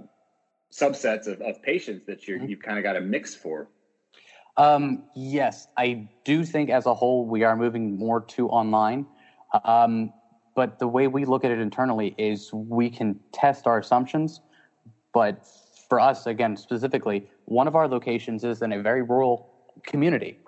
subsets 0.70 1.26
of, 1.26 1.40
of 1.40 1.62
patients 1.62 2.04
that 2.06 2.28
you're, 2.28 2.38
mm-hmm. 2.38 2.48
you've 2.48 2.62
kind 2.62 2.78
of 2.78 2.84
got 2.84 2.96
a 2.96 3.00
mix 3.00 3.34
for. 3.34 3.68
Um, 4.58 5.04
yes, 5.14 5.68
I 5.76 6.08
do 6.24 6.44
think 6.44 6.68
as 6.68 6.86
a 6.86 6.94
whole 6.94 7.24
we 7.24 7.44
are 7.44 7.56
moving 7.56 7.96
more 7.96 8.20
to 8.22 8.48
online. 8.48 9.06
Um, 9.64 10.12
but 10.54 10.78
the 10.78 10.88
way 10.88 11.06
we 11.06 11.24
look 11.24 11.44
at 11.44 11.52
it 11.52 11.60
internally 11.60 12.14
is 12.18 12.52
we 12.52 12.90
can 12.90 13.20
test 13.32 13.66
our 13.66 13.78
assumptions, 13.78 14.40
but 15.14 15.46
for 15.88 16.00
us, 16.00 16.26
again, 16.26 16.56
specifically, 16.56 17.30
one 17.46 17.66
of 17.66 17.74
our 17.74 17.88
locations 17.88 18.44
is 18.44 18.62
in 18.62 18.72
a 18.72 18.82
very 18.82 19.02
rural 19.02 19.50
community 19.84 20.38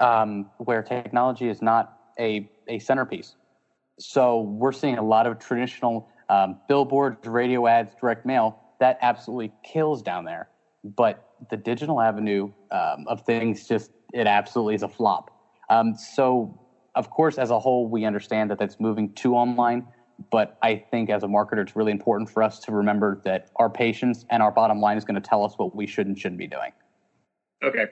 um, 0.00 0.50
where 0.58 0.82
technology 0.82 1.48
is 1.48 1.62
not 1.62 1.98
a, 2.18 2.50
a 2.68 2.78
centerpiece. 2.78 3.36
So 3.98 4.40
we're 4.40 4.72
seeing 4.72 4.98
a 4.98 5.02
lot 5.02 5.26
of 5.26 5.38
traditional 5.38 6.08
um, 6.28 6.58
billboards, 6.68 7.26
radio 7.26 7.66
ads, 7.66 7.94
direct 8.00 8.26
mail. 8.26 8.60
That 8.80 8.98
absolutely 9.02 9.52
kills 9.64 10.02
down 10.02 10.24
there. 10.24 10.48
But 10.84 11.24
the 11.50 11.56
digital 11.56 12.00
avenue 12.00 12.52
um, 12.70 13.04
of 13.06 13.22
things 13.22 13.66
just, 13.66 13.90
it 14.12 14.26
absolutely 14.26 14.74
is 14.74 14.82
a 14.82 14.88
flop. 14.88 15.30
Um, 15.70 15.94
so, 15.94 16.58
of 16.94 17.10
course, 17.10 17.38
as 17.38 17.50
a 17.50 17.58
whole, 17.58 17.88
we 17.88 18.04
understand 18.04 18.50
that 18.50 18.58
that's 18.58 18.80
moving 18.80 19.12
to 19.14 19.34
online 19.34 19.86
but 20.30 20.58
I 20.62 20.76
think 20.76 21.10
as 21.10 21.22
a 21.22 21.26
marketer, 21.26 21.62
it's 21.62 21.76
really 21.76 21.92
important 21.92 22.28
for 22.28 22.42
us 22.42 22.58
to 22.60 22.72
remember 22.72 23.20
that 23.24 23.50
our 23.56 23.70
patients 23.70 24.26
and 24.30 24.42
our 24.42 24.50
bottom 24.50 24.80
line 24.80 24.96
is 24.96 25.04
going 25.04 25.20
to 25.20 25.26
tell 25.26 25.44
us 25.44 25.54
what 25.56 25.74
we 25.74 25.86
should 25.86 26.06
and 26.06 26.18
shouldn't 26.18 26.38
be 26.38 26.46
doing. 26.46 26.72
Okay. 27.62 27.86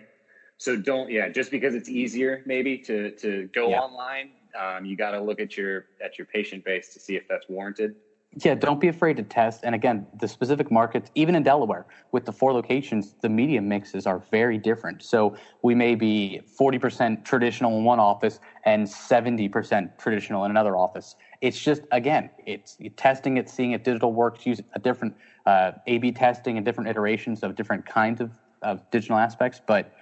So 0.58 0.76
don't, 0.76 1.10
yeah, 1.10 1.28
just 1.28 1.50
because 1.50 1.74
it's 1.74 1.88
easier 1.88 2.42
maybe 2.46 2.78
to, 2.78 3.10
to 3.12 3.48
go 3.54 3.70
yeah. 3.70 3.80
online, 3.80 4.30
um, 4.58 4.84
you 4.84 4.96
got 4.96 5.10
to 5.10 5.20
look 5.20 5.38
at 5.38 5.56
your, 5.56 5.86
at 6.02 6.18
your 6.18 6.26
patient 6.26 6.64
base 6.64 6.92
to 6.94 7.00
see 7.00 7.14
if 7.14 7.28
that's 7.28 7.48
warranted. 7.48 7.94
yeah, 8.42 8.54
don't 8.54 8.80
be 8.80 8.88
afraid 8.88 9.16
to 9.18 9.22
test. 9.22 9.60
And 9.64 9.74
again, 9.74 10.06
the 10.18 10.26
specific 10.26 10.70
markets, 10.70 11.10
even 11.14 11.34
in 11.34 11.42
Delaware, 11.42 11.86
with 12.12 12.24
the 12.24 12.32
four 12.32 12.52
locations, 12.52 13.14
the 13.20 13.28
media 13.28 13.60
mixes 13.60 14.06
are 14.06 14.22
very 14.30 14.58
different. 14.58 15.02
So 15.02 15.36
we 15.62 15.74
may 15.74 15.94
be 15.94 16.40
40% 16.58 17.24
traditional 17.24 17.78
in 17.78 17.84
one 17.84 18.00
office 18.00 18.40
and 18.64 18.86
70% 18.86 19.98
traditional 19.98 20.44
in 20.44 20.50
another 20.50 20.76
office. 20.76 21.16
It's 21.40 21.58
just, 21.58 21.82
again, 21.92 22.30
it's 22.44 22.78
testing 22.96 23.36
it, 23.36 23.48
seeing 23.48 23.72
if 23.72 23.82
digital 23.82 24.12
works, 24.12 24.46
use 24.46 24.60
a 24.74 24.78
different 24.78 25.14
uh, 25.44 25.72
A 25.86 25.98
B 25.98 26.12
testing 26.12 26.56
and 26.56 26.64
different 26.64 26.90
iterations 26.90 27.42
of 27.42 27.54
different 27.54 27.86
kinds 27.86 28.20
of, 28.20 28.32
of 28.62 28.88
digital 28.90 29.18
aspects. 29.18 29.60
But 29.66 29.92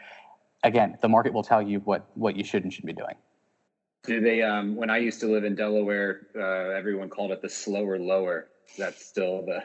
again, 0.62 0.96
the 1.02 1.08
market 1.08 1.32
will 1.32 1.42
tell 1.42 1.62
you 1.62 1.80
what, 1.80 2.06
what 2.14 2.36
you 2.36 2.44
should 2.44 2.62
and 2.62 2.72
should 2.72 2.86
be 2.86 2.92
doing. 2.92 3.14
Do 4.04 4.20
they? 4.20 4.42
Um, 4.42 4.76
when 4.76 4.90
I 4.90 4.98
used 4.98 5.20
to 5.20 5.26
live 5.26 5.44
in 5.44 5.54
Delaware, 5.54 6.26
uh, 6.36 6.76
everyone 6.76 7.08
called 7.08 7.32
it 7.32 7.40
the 7.40 7.48
slower 7.48 7.98
lower. 7.98 8.48
That's 8.76 9.04
still 9.04 9.46
the. 9.46 9.64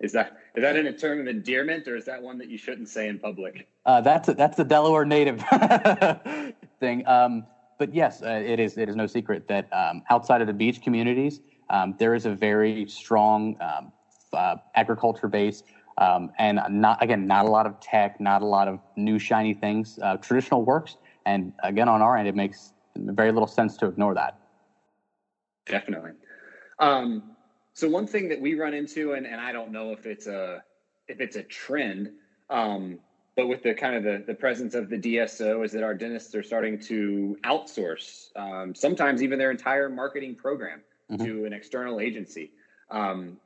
Is 0.00 0.12
that 0.12 0.38
is 0.54 0.62
that 0.62 0.76
in 0.76 0.86
a 0.86 0.92
term 0.96 1.20
of 1.20 1.26
endearment, 1.26 1.88
or 1.88 1.96
is 1.96 2.04
that 2.04 2.22
one 2.22 2.38
that 2.38 2.48
you 2.48 2.56
shouldn't 2.56 2.88
say 2.88 3.08
in 3.08 3.18
public? 3.18 3.66
Uh, 3.84 4.00
that's 4.00 4.28
a, 4.28 4.34
that's 4.34 4.56
the 4.56 4.64
Delaware 4.64 5.04
native 5.04 5.42
thing. 6.80 7.04
Um, 7.08 7.46
but 7.78 7.94
yes, 7.94 8.22
uh, 8.22 8.42
it 8.44 8.60
is 8.60 8.76
it 8.76 8.88
is 8.88 8.96
no 8.96 9.06
secret 9.06 9.46
that 9.48 9.68
um, 9.72 10.02
outside 10.10 10.40
of 10.40 10.46
the 10.46 10.52
beach 10.52 10.82
communities, 10.82 11.40
um, 11.70 11.94
there 11.98 12.14
is 12.14 12.26
a 12.26 12.34
very 12.34 12.86
strong 12.86 13.56
um, 13.60 13.92
uh, 14.32 14.56
agriculture 14.74 15.28
base. 15.28 15.62
Um, 15.96 16.30
and 16.38 16.60
not 16.70 17.02
again, 17.02 17.26
not 17.26 17.44
a 17.44 17.48
lot 17.48 17.66
of 17.66 17.80
tech, 17.80 18.20
not 18.20 18.42
a 18.42 18.46
lot 18.46 18.68
of 18.68 18.78
new 18.96 19.18
shiny 19.18 19.54
things. 19.54 19.98
Uh, 20.00 20.16
traditional 20.16 20.64
works, 20.64 20.96
and 21.26 21.52
again, 21.62 21.88
on 21.88 22.02
our 22.02 22.16
end, 22.16 22.28
it 22.28 22.36
makes 22.36 22.72
very 22.96 23.32
little 23.32 23.48
sense 23.48 23.76
to 23.78 23.86
ignore 23.86 24.14
that. 24.14 24.38
Definitely. 25.66 26.12
Um, 26.78 27.34
so 27.74 27.88
one 27.88 28.06
thing 28.06 28.28
that 28.28 28.40
we 28.40 28.54
run 28.54 28.74
into, 28.74 29.12
and, 29.12 29.26
and 29.26 29.40
I 29.40 29.52
don't 29.52 29.72
know 29.72 29.92
if 29.92 30.06
it's 30.06 30.26
a 30.26 30.62
if 31.08 31.20
it's 31.20 31.36
a 31.36 31.42
trend, 31.42 32.10
um, 32.50 32.98
but 33.38 33.46
with 33.46 33.62
the 33.62 33.72
kind 33.72 33.94
of 33.94 34.02
the, 34.02 34.24
the 34.26 34.34
presence 34.34 34.74
of 34.74 34.88
the 34.88 34.98
DSO, 34.98 35.64
is 35.64 35.70
that 35.70 35.84
our 35.84 35.94
dentists 35.94 36.34
are 36.34 36.42
starting 36.42 36.76
to 36.76 37.38
outsource 37.44 38.36
um, 38.36 38.74
sometimes 38.74 39.22
even 39.22 39.38
their 39.38 39.52
entire 39.52 39.88
marketing 39.88 40.34
program 40.34 40.80
mm-hmm. 41.08 41.24
to 41.24 41.44
an 41.44 41.52
external 41.52 42.00
agency. 42.00 42.50
Um, 42.90 43.36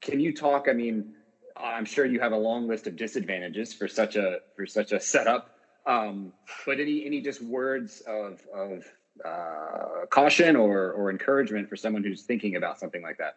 can 0.00 0.20
you 0.20 0.34
talk? 0.34 0.68
I 0.70 0.72
mean, 0.72 1.12
I'm 1.54 1.84
sure 1.84 2.06
you 2.06 2.18
have 2.20 2.32
a 2.32 2.36
long 2.38 2.66
list 2.66 2.86
of 2.86 2.96
disadvantages 2.96 3.74
for 3.74 3.88
such 3.88 4.16
a 4.16 4.38
for 4.56 4.66
such 4.66 4.90
a 4.92 4.98
setup. 4.98 5.50
Um, 5.84 6.32
but 6.64 6.80
any 6.80 7.04
any 7.04 7.20
just 7.20 7.42
words 7.42 8.02
of 8.06 8.40
of 8.54 8.86
uh, 9.22 10.06
caution 10.08 10.56
or 10.56 10.92
or 10.92 11.10
encouragement 11.10 11.68
for 11.68 11.76
someone 11.76 12.02
who's 12.02 12.22
thinking 12.22 12.56
about 12.56 12.80
something 12.80 13.02
like 13.02 13.18
that? 13.18 13.36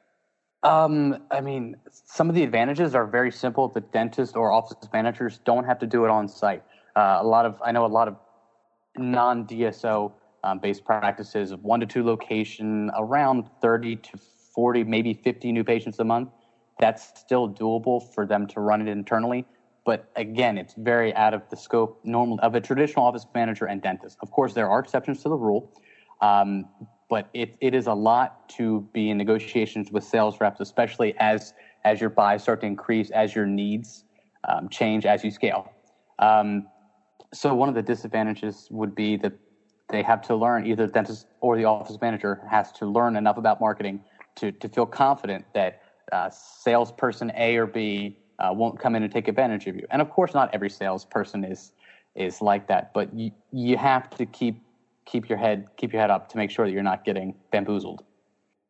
Um, 0.65 1.19
I 1.29 1.41
mean, 1.41 1.75
some 1.91 2.27
of 2.27 2.33
the 2.33 2.41
advantages 2.41 2.95
are 2.95 3.05
very 3.05 3.31
simple. 3.31 3.67
The 3.67 3.81
dentist 3.81 4.35
or 4.35 4.51
office 4.51 4.75
managers 4.91 5.39
don't 5.45 5.63
have 5.63 5.77
to 5.79 5.85
do 5.85 6.05
it 6.05 6.09
on 6.09 6.27
site. 6.27 6.63
Uh, 6.95 7.19
a 7.21 7.23
lot 7.23 7.45
of 7.45 7.61
I 7.63 7.71
know 7.71 7.85
a 7.85 7.87
lot 7.87 8.07
of 8.07 8.15
non 8.97 9.45
DSO 9.45 10.11
um, 10.43 10.57
based 10.57 10.83
practices 10.83 11.51
of 11.51 11.63
one 11.63 11.81
to 11.81 11.85
two 11.85 12.03
location, 12.03 12.89
around 12.97 13.47
thirty 13.61 13.95
to 13.95 14.17
forty, 14.55 14.83
maybe 14.83 15.13
fifty 15.13 15.51
new 15.51 15.63
patients 15.63 15.99
a 15.99 16.03
month. 16.03 16.29
That's 16.79 17.19
still 17.19 17.47
doable 17.47 18.11
for 18.15 18.25
them 18.25 18.47
to 18.47 18.59
run 18.59 18.81
it 18.81 18.87
internally. 18.87 19.45
But 19.85 20.09
again, 20.15 20.57
it's 20.57 20.73
very 20.75 21.13
out 21.13 21.35
of 21.35 21.43
the 21.51 21.57
scope 21.57 21.99
normal 22.03 22.39
of 22.41 22.55
a 22.55 22.59
traditional 22.59 23.05
office 23.05 23.27
manager 23.35 23.65
and 23.65 23.83
dentist. 23.83 24.17
Of 24.23 24.31
course, 24.31 24.53
there 24.53 24.67
are 24.67 24.79
exceptions 24.79 25.21
to 25.21 25.29
the 25.29 25.37
rule, 25.37 25.71
um, 26.21 26.65
but 27.09 27.27
it, 27.33 27.55
it 27.61 27.75
is 27.75 27.87
a 27.87 27.93
lot 27.93 28.33
to 28.49 28.87
be 28.93 29.09
in 29.09 29.17
negotiations 29.17 29.91
with 29.91 30.03
sales 30.03 30.39
reps, 30.39 30.59
especially 30.59 31.13
as 31.19 31.53
as 31.83 32.01
your 32.01 32.09
buys 32.09 32.41
start 32.41 32.61
to 32.61 32.65
increase, 32.65 33.11
as 33.11 33.35
your 33.35 33.45
needs 33.45 34.03
um, 34.49 34.67
change, 34.69 35.05
as 35.05 35.23
you 35.23 35.29
scale. 35.29 35.71
Um, 36.19 36.63
so 37.33 37.53
one 37.53 37.69
of 37.69 37.75
the 37.75 37.83
disadvantages 37.83 38.67
would 38.71 38.95
be 38.95 39.17
that 39.17 39.33
they 39.89 40.01
have 40.01 40.21
to 40.21 40.35
learn 40.35 40.65
either 40.65 40.87
the 40.87 40.91
dentist 40.91 41.27
or 41.41 41.57
the 41.57 41.65
office 41.65 41.97
manager 42.01 42.39
has 42.49 42.71
to 42.73 42.85
learn 42.85 43.15
enough 43.15 43.37
about 43.37 43.59
marketing 43.59 44.01
to 44.37 44.51
to 44.53 44.69
feel 44.69 44.85
confident 44.85 45.45
that 45.53 45.75
uh, 46.11 46.29
salesperson 46.31 47.31
A 47.35 47.57
or 47.57 47.67
B 47.67 48.15
uh, 48.39 48.51
won't 48.51 48.79
come 48.79 48.95
in 48.95 49.03
and 49.03 49.11
take 49.11 49.27
advantage 49.27 49.67
of 49.67 49.75
you. 49.75 49.85
And 49.91 50.01
of 50.01 50.09
course, 50.09 50.33
not 50.33 50.49
every 50.53 50.69
salesperson 50.69 51.43
is 51.43 51.71
is 52.15 52.41
like 52.41 52.67
that, 52.67 52.91
but 52.93 53.13
you 53.13 53.31
you 53.51 53.77
have 53.77 54.09
to 54.11 54.25
keep 54.25 54.57
keep 55.05 55.29
your 55.29 55.37
head 55.37 55.67
keep 55.77 55.93
your 55.93 56.01
head 56.01 56.11
up 56.11 56.29
to 56.29 56.37
make 56.37 56.51
sure 56.51 56.65
that 56.65 56.71
you're 56.71 56.83
not 56.83 57.05
getting 57.05 57.35
bamboozled. 57.51 58.03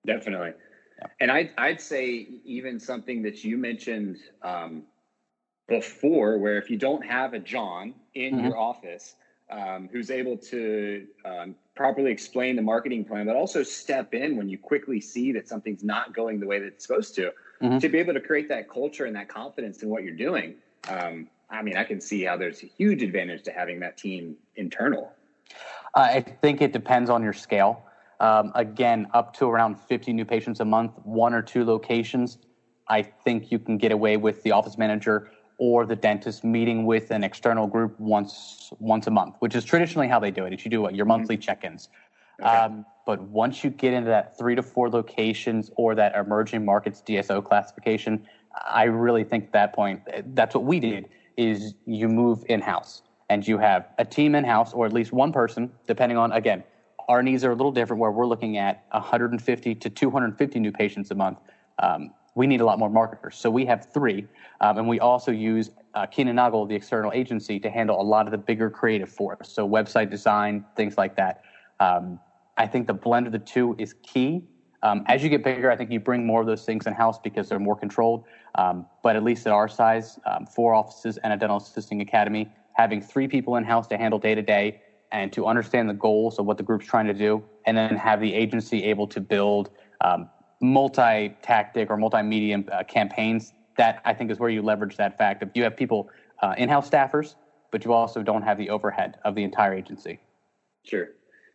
Definitely. 0.06 0.54
Yeah. 1.00 1.08
And 1.20 1.32
I'd, 1.32 1.52
I'd 1.58 1.82
say 1.82 2.28
even 2.46 2.80
something 2.80 3.22
that 3.24 3.44
you 3.44 3.58
mentioned 3.58 4.18
um, 4.42 4.84
before, 5.68 6.38
where 6.38 6.58
if 6.58 6.70
you 6.70 6.78
don't 6.78 7.06
have 7.06 7.34
a 7.34 7.40
John 7.40 7.94
in 8.14 8.36
mm-hmm. 8.36 8.46
your 8.46 8.58
office 8.58 9.16
um, 9.50 9.90
who's 9.92 10.10
able 10.10 10.38
to 10.38 11.06
um, 11.24 11.56
properly 11.76 12.12
explain 12.12 12.56
the 12.56 12.62
marketing 12.62 13.04
plan, 13.04 13.26
but 13.26 13.36
also 13.36 13.62
step 13.64 14.14
in 14.14 14.38
when 14.38 14.50
you 14.50 14.58
quickly 14.58 15.02
see 15.02 15.32
that 15.34 15.48
something's 15.48 15.84
not 15.84 16.14
going 16.14 16.40
the 16.40 16.48
way 16.48 16.60
that 16.60 16.68
it's 16.68 16.86
supposed 16.86 17.16
to, 17.16 17.34
mm-hmm. 17.62 17.78
to 17.78 17.90
be 17.90 17.98
able 17.98 18.14
to 18.14 18.22
create 18.22 18.48
that 18.50 18.70
culture 18.70 19.06
and 19.06 19.16
that 19.16 19.28
confidence 19.28 19.84
in 19.84 19.90
what 19.90 20.04
you're 20.04 20.16
doing. 20.16 20.56
Um, 20.88 21.28
I 21.50 21.62
mean, 21.62 21.78
I 21.78 21.84
can 21.84 22.02
see 22.02 22.24
how 22.24 22.38
there's 22.38 22.64
a 22.64 22.68
huge 22.68 23.04
advantage 23.04 23.44
to 23.44 23.52
having 23.52 23.80
that 23.82 23.98
team 23.98 24.36
internal. 24.56 25.12
I 25.96 26.20
think 26.20 26.62
it 26.62 26.74
depends 26.74 27.10
on 27.10 27.24
your 27.24 27.34
scale. 27.34 27.84
Um, 28.20 28.52
again, 28.56 29.08
up 29.14 29.36
to 29.38 29.46
around 29.50 29.80
50 29.80 30.14
new 30.14 30.26
patients 30.26 30.60
a 30.60 30.66
month, 30.66 30.94
one 31.04 31.34
or 31.34 31.42
two 31.42 31.64
locations. 31.64 32.38
I 32.88 33.02
think 33.02 33.52
you 33.52 33.60
can 33.60 33.78
get 33.78 33.92
away 33.92 34.18
with 34.18 34.44
the 34.44 34.52
office 34.52 34.78
manager 34.78 35.32
or 35.58 35.86
the 35.86 35.96
dentist 35.96 36.44
meeting 36.44 36.86
with 36.86 37.12
an 37.12 37.24
external 37.24 37.66
group 37.66 37.98
once 38.00 38.74
once 38.80 39.08
a 39.08 39.12
month, 39.12 39.36
which 39.40 39.56
is 39.56 39.64
traditionally 39.64 40.08
how 40.08 40.20
they 40.20 40.32
do 40.32 40.46
it. 40.46 40.66
You 40.66 40.72
do 40.72 40.82
what 40.82 40.96
your 40.96 41.06
mm-hmm. 41.06 41.20
monthly 41.20 41.38
check-ins. 41.38 41.90
Okay. 42.42 42.50
Um, 42.50 42.86
but 43.06 43.22
once 43.22 43.64
you 43.64 43.70
get 43.70 43.94
into 43.94 44.10
that 44.10 44.38
three 44.38 44.56
to 44.56 44.64
four 44.64 44.90
locations 44.90 45.72
or 45.78 45.96
that 45.96 46.16
emerging 46.16 46.66
markets 46.66 47.02
DSO 47.06 47.44
classification, 47.44 48.28
I 48.66 48.84
really 48.84 49.24
think 49.24 49.46
at 49.46 49.54
that 49.54 49.74
point 49.74 50.02
that's 50.34 50.56
what 50.56 50.66
we 50.66 50.80
did 50.80 51.08
is 51.38 51.76
you 51.86 52.10
move 52.10 52.44
in 52.50 52.62
house 52.62 53.02
and 53.30 53.48
you 53.48 53.58
have 53.58 53.88
a 53.98 54.06
team 54.06 54.36
in 54.36 54.44
house 54.44 54.74
or 54.74 54.86
at 54.86 54.94
least 54.94 55.12
one 55.12 55.32
person, 55.32 55.72
depending 55.88 56.18
on 56.18 56.32
again, 56.32 56.64
our 57.08 57.22
needs 57.22 57.44
are 57.44 57.52
a 57.52 57.56
little 57.56 57.72
different 57.72 58.00
where 58.00 58.12
we're 58.12 58.26
looking 58.26 58.58
at 58.58 58.84
150 58.92 59.76
to 59.76 59.90
250 59.90 60.60
new 60.60 60.72
patients 60.72 61.12
a 61.12 61.16
month. 61.16 61.40
Um, 61.80 62.12
we 62.36 62.48
need 62.48 62.62
a 62.62 62.66
lot 62.66 62.80
more 62.80 62.90
marketers. 62.90 63.38
So 63.38 63.50
we 63.50 63.66
have 63.66 63.88
three, 63.94 64.28
um, 64.60 64.78
and 64.78 64.88
we 64.88 65.00
also 65.00 65.32
use 65.32 65.72
uh, 65.94 66.06
Kuehne 66.06 66.34
Nagel, 66.34 66.66
the 66.66 66.76
external 66.76 67.12
agency, 67.14 67.60
to 67.60 67.70
handle 67.70 68.00
a 68.00 68.04
lot 68.04 68.26
of 68.26 68.32
the 68.32 68.38
bigger 68.38 68.70
creative 68.70 69.10
for 69.10 69.38
us. 69.40 69.50
So 69.50 69.68
website 69.68 70.10
design, 70.10 70.66
things 70.76 70.98
like 70.98 71.16
that. 71.16 71.42
Um, 71.80 72.20
I 72.58 72.68
think 72.68 72.88
the 72.88 72.94
blend 72.94 73.26
of 73.26 73.32
the 73.32 73.40
two 73.40 73.76
is 73.78 73.96
key. 74.04 74.44
Um, 74.84 75.04
as 75.08 75.24
you 75.24 75.30
get 75.30 75.44
bigger, 75.44 75.72
I 75.72 75.78
think 75.78 75.92
you 75.92 76.00
bring 76.00 76.26
more 76.26 76.42
of 76.42 76.48
those 76.48 76.66
things 76.66 76.86
in 76.88 76.94
house 76.94 77.20
because 77.20 77.50
they're 77.50 77.60
more 77.60 77.76
controlled. 77.76 78.26
Um, 78.56 78.86
but 79.02 79.16
at 79.16 79.24
least 79.24 79.48
at 79.48 79.54
our 79.54 79.68
size, 79.68 80.20
um, 80.26 80.46
four 80.46 80.74
offices 80.74 81.18
and 81.18 81.34
a 81.34 81.38
dental 81.38 81.58
assisting 81.58 82.02
academy, 82.02 82.52
having 82.76 83.02
three 83.02 83.28
people 83.28 83.56
in 83.56 83.64
house 83.64 83.88
to 83.88 83.98
handle 83.98 84.20
day 84.20 84.36
to 84.36 84.42
day 84.42 84.82
and 85.12 85.32
to 85.34 85.46
understand 85.46 85.90
the 85.90 85.94
goals 85.94 86.40
of 86.40 86.46
what 86.46 86.58
the 86.58 86.64
group's 86.64 86.86
trying 86.86 87.08
to 87.08 87.14
do, 87.14 87.44
and 87.66 87.78
then 87.78 87.96
have 87.96 88.20
the 88.20 88.34
agency 88.34 88.84
able 88.84 89.08
to 89.08 89.22
build 89.22 89.70
um, 90.02 90.30
multi-tactic 90.62 91.90
or 91.90 91.98
multi-medium 91.98 92.68
uh, 92.72 92.84
campaigns. 92.84 93.54
That 93.78 94.02
I 94.06 94.14
think 94.14 94.32
is 94.32 94.40
where 94.40 94.50
you 94.50 94.62
leverage 94.62 94.98
that 94.98 95.18
fact 95.18 95.44
of 95.44 95.52
you 95.54 95.64
have 95.64 95.76
people 95.76 96.10
uh, 96.42 96.56
in-house 96.58 96.90
staffers, 96.90 97.36
but 97.72 97.86
you 97.86 97.94
also 97.94 98.24
don't 98.24 98.42
have 98.42 98.58
the 98.58 98.70
overhead 98.70 99.18
of 99.24 99.36
the 99.36 99.44
entire 99.44 99.74
agency. 99.74 100.20
Sure. 100.84 101.10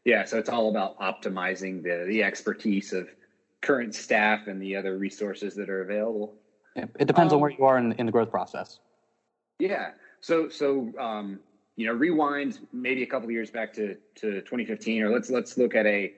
Yeah. 0.04 0.24
So 0.24 0.38
it's 0.38 0.48
all 0.48 0.70
about 0.70 0.98
optimizing 0.98 1.82
the 1.82 2.04
the 2.06 2.22
expertise 2.22 2.92
of 2.92 3.08
current 3.60 3.94
staff 3.94 4.46
and 4.46 4.60
the 4.60 4.74
other 4.76 4.96
resources 4.96 5.54
that 5.56 5.68
are 5.68 5.82
available. 5.82 6.34
It 6.76 7.06
depends 7.06 7.32
um, 7.32 7.36
on 7.36 7.40
where 7.42 7.50
you 7.50 7.64
are 7.64 7.76
in, 7.78 7.92
in 7.92 8.06
the 8.06 8.12
growth 8.12 8.30
process. 8.30 8.78
Yeah. 9.58 9.90
So 10.20 10.48
so 10.48 10.92
um, 10.98 11.40
you 11.76 11.86
know, 11.86 11.92
rewind 11.92 12.58
maybe 12.72 13.02
a 13.02 13.06
couple 13.06 13.26
of 13.26 13.32
years 13.32 13.50
back 13.50 13.72
to 13.74 13.96
to 14.16 14.40
2015, 14.42 15.02
or 15.02 15.10
let's 15.10 15.30
let's 15.30 15.56
look 15.56 15.74
at 15.74 15.86
a 15.86 16.12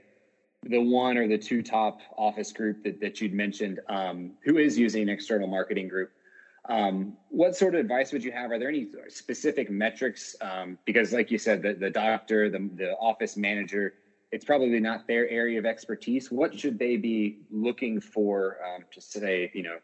the 0.64 0.80
one 0.80 1.16
or 1.18 1.26
the 1.26 1.38
two 1.38 1.62
top 1.62 2.00
office 2.16 2.52
group 2.52 2.84
that, 2.84 3.00
that 3.00 3.20
you'd 3.20 3.34
mentioned 3.34 3.80
um, 3.88 4.32
who 4.44 4.58
is 4.58 4.78
using 4.78 5.02
an 5.02 5.08
external 5.08 5.48
marketing 5.48 5.88
group. 5.88 6.12
Um, 6.68 7.16
what 7.28 7.56
sort 7.56 7.74
of 7.74 7.80
advice 7.80 8.12
would 8.12 8.22
you 8.22 8.30
have? 8.30 8.52
Are 8.52 8.58
there 8.58 8.68
any 8.68 8.86
specific 9.08 9.68
metrics? 9.70 10.36
Um, 10.40 10.78
because 10.84 11.12
like 11.12 11.30
you 11.32 11.38
said 11.38 11.62
the, 11.62 11.74
the 11.74 11.90
doctor 11.90 12.48
the, 12.48 12.70
the 12.76 12.92
office 12.98 13.36
manager 13.36 13.94
it's 14.30 14.46
probably 14.46 14.80
not 14.80 15.06
their 15.06 15.28
area 15.28 15.58
of 15.58 15.66
expertise. 15.66 16.32
What 16.32 16.58
should 16.58 16.78
they 16.78 16.96
be 16.96 17.40
looking 17.50 18.00
for 18.00 18.56
um, 18.64 18.84
to 18.92 19.00
say 19.00 19.50
you 19.54 19.62
know 19.62 19.78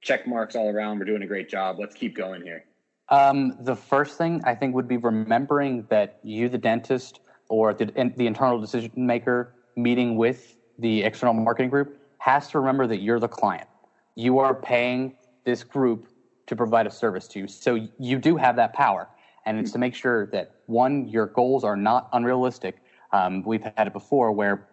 check 0.00 0.26
marks 0.26 0.56
all 0.56 0.68
around 0.68 0.98
we're 0.98 1.04
doing 1.04 1.22
a 1.22 1.26
great 1.26 1.48
job 1.48 1.76
let's 1.78 1.94
keep 1.94 2.16
going 2.16 2.42
here 2.42 2.64
um, 3.12 3.52
the 3.60 3.76
first 3.76 4.18
thing 4.18 4.40
i 4.44 4.54
think 4.54 4.74
would 4.74 4.88
be 4.88 4.96
remembering 4.96 5.86
that 5.90 6.16
you 6.22 6.48
the 6.48 6.58
dentist 6.58 7.20
or 7.48 7.74
the, 7.74 7.86
the 8.16 8.26
internal 8.26 8.60
decision 8.60 8.90
maker 8.96 9.54
meeting 9.76 10.16
with 10.16 10.56
the 10.78 11.02
external 11.04 11.34
marketing 11.34 11.70
group 11.70 11.96
has 12.18 12.48
to 12.48 12.58
remember 12.58 12.86
that 12.86 13.00
you're 13.00 13.20
the 13.20 13.28
client. 13.28 13.68
you 14.16 14.38
are 14.38 14.54
paying 14.54 15.12
this 15.44 15.64
group 15.64 16.06
to 16.46 16.56
provide 16.56 16.86
a 16.86 16.90
service 16.90 17.28
to 17.28 17.40
you. 17.40 17.48
So 17.48 17.78
you 17.98 18.18
do 18.18 18.36
have 18.36 18.56
that 18.56 18.72
power. 18.72 19.08
And 19.46 19.58
it's 19.58 19.72
to 19.72 19.78
make 19.78 19.94
sure 19.94 20.28
that 20.32 20.48
one, 20.66 21.08
your 21.08 21.26
goals 21.26 21.64
are 21.64 21.76
not 21.76 22.08
unrealistic. 22.12 22.80
Um, 23.12 23.42
we've 23.44 23.62
had 23.76 23.88
it 23.88 23.92
before 23.92 24.32
where 24.32 24.66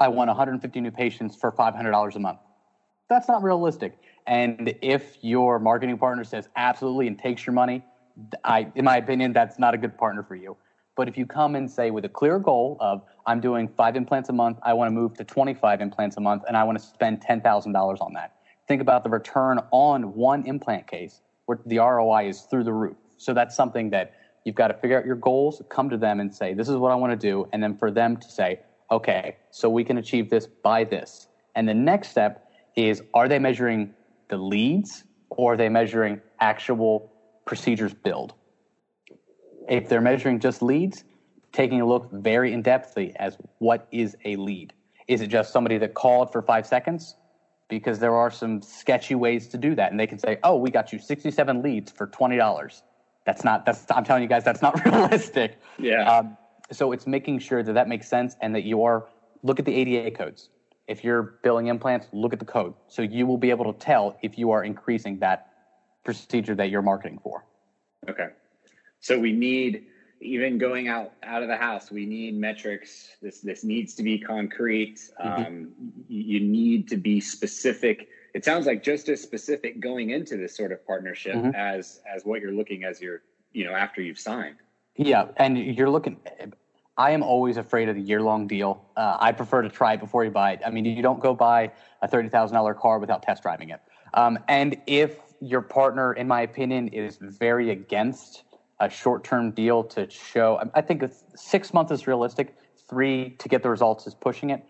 I 0.00 0.08
want 0.08 0.28
150 0.28 0.80
new 0.80 0.90
patients 0.90 1.36
for 1.36 1.52
$500 1.52 2.16
a 2.16 2.18
month. 2.18 2.38
That's 3.10 3.28
not 3.28 3.42
realistic. 3.42 3.98
And 4.28 4.74
if 4.82 5.16
your 5.22 5.58
marketing 5.58 5.96
partner 5.96 6.22
says 6.22 6.50
absolutely 6.54 7.08
and 7.08 7.18
takes 7.18 7.46
your 7.46 7.54
money, 7.54 7.82
I, 8.44 8.70
in 8.74 8.84
my 8.84 8.98
opinion, 8.98 9.32
that's 9.32 9.58
not 9.58 9.72
a 9.72 9.78
good 9.78 9.96
partner 9.96 10.22
for 10.22 10.36
you. 10.36 10.56
But 10.96 11.08
if 11.08 11.16
you 11.16 11.24
come 11.24 11.54
and 11.54 11.70
say 11.70 11.90
with 11.90 12.04
a 12.04 12.10
clear 12.10 12.38
goal 12.38 12.76
of 12.78 13.02
I'm 13.26 13.40
doing 13.40 13.68
five 13.68 13.96
implants 13.96 14.28
a 14.28 14.32
month, 14.32 14.58
I 14.62 14.74
want 14.74 14.88
to 14.88 14.92
move 14.92 15.14
to 15.14 15.24
25 15.24 15.80
implants 15.80 16.18
a 16.18 16.20
month, 16.20 16.42
and 16.46 16.56
I 16.56 16.64
want 16.64 16.78
to 16.78 16.84
spend 16.84 17.22
$10,000 17.22 18.00
on 18.02 18.12
that. 18.14 18.34
Think 18.66 18.82
about 18.82 19.02
the 19.02 19.08
return 19.08 19.60
on 19.70 20.14
one 20.14 20.46
implant 20.46 20.86
case 20.86 21.22
where 21.46 21.58
the 21.64 21.78
ROI 21.78 22.28
is 22.28 22.42
through 22.42 22.64
the 22.64 22.72
roof. 22.72 22.96
So 23.16 23.32
that's 23.32 23.56
something 23.56 23.88
that 23.90 24.12
you've 24.44 24.56
got 24.56 24.68
to 24.68 24.74
figure 24.74 24.98
out 24.98 25.06
your 25.06 25.16
goals, 25.16 25.62
come 25.70 25.88
to 25.88 25.96
them 25.96 26.20
and 26.20 26.34
say, 26.34 26.52
this 26.52 26.68
is 26.68 26.76
what 26.76 26.92
I 26.92 26.96
want 26.96 27.12
to 27.12 27.16
do. 27.16 27.48
And 27.54 27.62
then 27.62 27.78
for 27.78 27.90
them 27.90 28.18
to 28.18 28.30
say, 28.30 28.60
okay, 28.90 29.36
so 29.50 29.70
we 29.70 29.84
can 29.84 29.96
achieve 29.96 30.28
this 30.28 30.46
by 30.46 30.84
this. 30.84 31.28
And 31.54 31.66
the 31.66 31.74
next 31.74 32.08
step 32.08 32.50
is 32.76 33.02
are 33.14 33.28
they 33.28 33.38
measuring 33.38 33.94
the 34.28 34.36
leads 34.36 35.04
or 35.30 35.54
are 35.54 35.56
they 35.56 35.68
measuring 35.68 36.20
actual 36.40 37.12
procedures 37.44 37.94
build? 37.94 38.34
If 39.68 39.88
they're 39.88 40.00
measuring 40.00 40.40
just 40.40 40.62
leads, 40.62 41.04
taking 41.52 41.80
a 41.80 41.86
look 41.86 42.10
very 42.12 42.52
in 42.52 42.62
depthly 42.62 43.12
as 43.16 43.36
what 43.58 43.86
is 43.90 44.16
a 44.24 44.36
lead. 44.36 44.72
Is 45.06 45.20
it 45.20 45.28
just 45.28 45.52
somebody 45.52 45.78
that 45.78 45.94
called 45.94 46.32
for 46.32 46.42
five 46.42 46.66
seconds? 46.66 47.16
Because 47.68 47.98
there 47.98 48.14
are 48.14 48.30
some 48.30 48.62
sketchy 48.62 49.14
ways 49.14 49.48
to 49.48 49.58
do 49.58 49.74
that. 49.74 49.90
And 49.90 50.00
they 50.00 50.06
can 50.06 50.18
say, 50.18 50.38
oh, 50.42 50.56
we 50.56 50.70
got 50.70 50.92
you 50.92 50.98
67 50.98 51.62
leads 51.62 51.90
for 51.90 52.06
$20. 52.06 52.82
That's 53.26 53.44
not, 53.44 53.66
that's, 53.66 53.84
I'm 53.90 54.04
telling 54.04 54.22
you 54.22 54.28
guys, 54.28 54.44
that's 54.44 54.62
not 54.62 54.82
realistic. 54.84 55.58
Yeah. 55.78 56.10
Um, 56.10 56.36
so 56.70 56.92
it's 56.92 57.06
making 57.06 57.40
sure 57.40 57.62
that 57.62 57.72
that 57.74 57.88
makes 57.88 58.08
sense 58.08 58.36
and 58.40 58.54
that 58.54 58.64
you 58.64 58.84
are, 58.84 59.06
look 59.42 59.58
at 59.58 59.64
the 59.64 59.74
ADA 59.74 60.16
codes. 60.16 60.48
If 60.88 61.04
you're 61.04 61.38
billing 61.42 61.66
implants, 61.66 62.06
look 62.12 62.32
at 62.32 62.38
the 62.38 62.46
code. 62.46 62.74
So 62.88 63.02
you 63.02 63.26
will 63.26 63.36
be 63.36 63.50
able 63.50 63.72
to 63.72 63.78
tell 63.78 64.18
if 64.22 64.38
you 64.38 64.50
are 64.50 64.64
increasing 64.64 65.18
that 65.20 65.52
procedure 66.04 66.54
that 66.54 66.70
you're 66.70 66.82
marketing 66.82 67.20
for. 67.22 67.44
Okay. 68.08 68.28
So 69.00 69.18
we 69.18 69.32
need 69.32 69.84
even 70.20 70.58
going 70.58 70.88
out 70.88 71.12
out 71.22 71.42
of 71.42 71.48
the 71.48 71.56
house, 71.56 71.90
we 71.90 72.06
need 72.06 72.34
metrics. 72.34 73.10
This 73.22 73.40
this 73.40 73.64
needs 73.64 73.94
to 73.94 74.02
be 74.02 74.18
concrete. 74.18 74.98
Mm-hmm. 75.22 75.44
Um, 75.44 75.68
you 76.08 76.40
need 76.40 76.88
to 76.88 76.96
be 76.96 77.20
specific. 77.20 78.08
It 78.34 78.44
sounds 78.44 78.66
like 78.66 78.82
just 78.82 79.08
as 79.08 79.20
specific 79.20 79.80
going 79.80 80.10
into 80.10 80.36
this 80.36 80.56
sort 80.56 80.72
of 80.72 80.84
partnership 80.86 81.34
mm-hmm. 81.34 81.54
as 81.54 82.00
as 82.12 82.24
what 82.24 82.40
you're 82.40 82.52
looking 82.52 82.84
as 82.84 83.00
you're 83.00 83.22
you 83.52 83.64
know 83.64 83.74
after 83.74 84.00
you've 84.00 84.18
signed. 84.18 84.56
Yeah, 84.96 85.26
and 85.36 85.56
you're 85.56 85.90
looking. 85.90 86.18
I 86.98 87.12
am 87.12 87.22
always 87.22 87.56
afraid 87.56 87.88
of 87.88 87.94
the 87.94 88.02
year 88.02 88.20
long 88.20 88.48
deal. 88.48 88.84
Uh, 88.96 89.16
I 89.20 89.30
prefer 89.30 89.62
to 89.62 89.68
try 89.68 89.94
it 89.94 90.00
before 90.00 90.24
you 90.24 90.32
buy 90.32 90.52
it. 90.52 90.60
I 90.66 90.70
mean, 90.70 90.84
you 90.84 91.00
don't 91.00 91.20
go 91.20 91.32
buy 91.32 91.70
a 92.02 92.08
thirty 92.08 92.28
thousand 92.28 92.56
dollar 92.56 92.74
car 92.74 92.98
without 92.98 93.22
test 93.22 93.42
driving 93.42 93.70
it. 93.70 93.80
Um, 94.14 94.38
and 94.48 94.76
if 94.86 95.16
your 95.40 95.62
partner, 95.62 96.12
in 96.12 96.26
my 96.26 96.42
opinion, 96.42 96.88
is 96.88 97.16
very 97.16 97.70
against 97.70 98.42
a 98.80 98.90
short 98.90 99.22
term 99.22 99.52
deal 99.52 99.84
to 99.84 100.10
show. 100.10 100.60
I 100.74 100.80
think 100.80 101.04
six 101.36 101.72
months 101.72 101.92
is 101.92 102.06
realistic. 102.08 102.56
Three 102.88 103.30
to 103.38 103.48
get 103.48 103.62
the 103.62 103.70
results 103.70 104.06
is 104.06 104.14
pushing 104.14 104.50
it, 104.50 104.64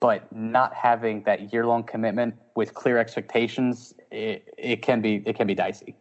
but 0.00 0.32
not 0.34 0.72
having 0.72 1.22
that 1.24 1.52
year 1.52 1.66
long 1.66 1.82
commitment 1.82 2.34
with 2.54 2.72
clear 2.72 2.98
expectations, 2.98 3.94
it, 4.10 4.54
it 4.56 4.80
can 4.80 5.02
be 5.02 5.22
it 5.26 5.36
can 5.36 5.46
be 5.46 5.54
dicey. 5.54 5.96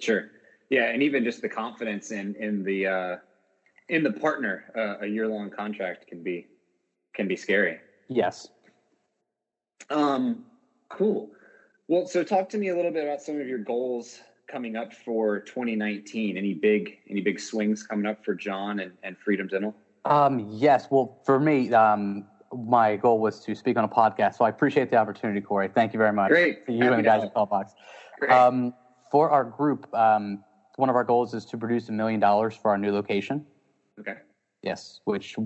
Sure. 0.00 0.30
Yeah, 0.68 0.90
and 0.90 1.00
even 1.02 1.22
just 1.22 1.42
the 1.42 1.48
confidence 1.48 2.10
in 2.10 2.34
in 2.36 2.64
the 2.64 2.86
uh, 2.86 3.16
in 3.88 4.02
the 4.02 4.12
partner, 4.12 4.64
uh, 4.76 5.04
a 5.04 5.06
year 5.06 5.28
long 5.28 5.50
contract 5.50 6.06
can 6.06 6.22
be 6.22 6.46
can 7.14 7.28
be 7.28 7.36
scary. 7.36 7.78
Yes. 8.08 8.48
Um. 9.90 10.44
Cool. 10.88 11.30
Well, 11.88 12.06
so 12.06 12.22
talk 12.24 12.48
to 12.50 12.58
me 12.58 12.68
a 12.68 12.76
little 12.76 12.90
bit 12.90 13.04
about 13.04 13.20
some 13.22 13.40
of 13.40 13.46
your 13.46 13.58
goals 13.58 14.20
coming 14.50 14.76
up 14.76 14.92
for 14.92 15.40
2019? 15.40 16.36
Any 16.36 16.54
big 16.54 16.98
any 17.08 17.20
big 17.20 17.40
swings 17.40 17.82
coming 17.82 18.06
up 18.06 18.24
for 18.24 18.34
John 18.34 18.80
and, 18.80 18.92
and 19.02 19.16
Freedom 19.18 19.46
Dental? 19.46 19.74
Um, 20.04 20.38
yes. 20.50 20.86
Well, 20.90 21.20
for 21.24 21.40
me, 21.40 21.72
um, 21.72 22.24
my 22.52 22.96
goal 22.96 23.18
was 23.18 23.40
to 23.40 23.54
speak 23.54 23.76
on 23.76 23.84
a 23.84 23.88
podcast, 23.88 24.36
so 24.36 24.44
I 24.44 24.48
appreciate 24.48 24.90
the 24.90 24.96
opportunity, 24.96 25.40
Corey. 25.40 25.68
Thank 25.68 25.92
you 25.92 25.98
very 25.98 26.12
much. 26.12 26.30
Great. 26.30 26.64
To 26.66 26.72
you 26.72 26.84
Happy 26.84 26.94
and 26.94 26.98
the 27.00 27.08
guys 27.08 27.24
at 27.24 27.34
Callbox. 27.34 27.72
Great. 28.20 28.30
Um, 28.30 28.72
for 29.10 29.30
our 29.30 29.44
group, 29.44 29.92
um, 29.94 30.44
one 30.76 30.88
of 30.88 30.96
our 30.96 31.04
goals 31.04 31.34
is 31.34 31.44
to 31.46 31.58
produce 31.58 31.88
a 31.88 31.92
million 31.92 32.20
dollars 32.20 32.54
for 32.54 32.70
our 32.70 32.78
new 32.78 32.92
location. 32.92 33.44
Okay. 34.00 34.16
Yes, 34.62 35.00
which 35.04 35.36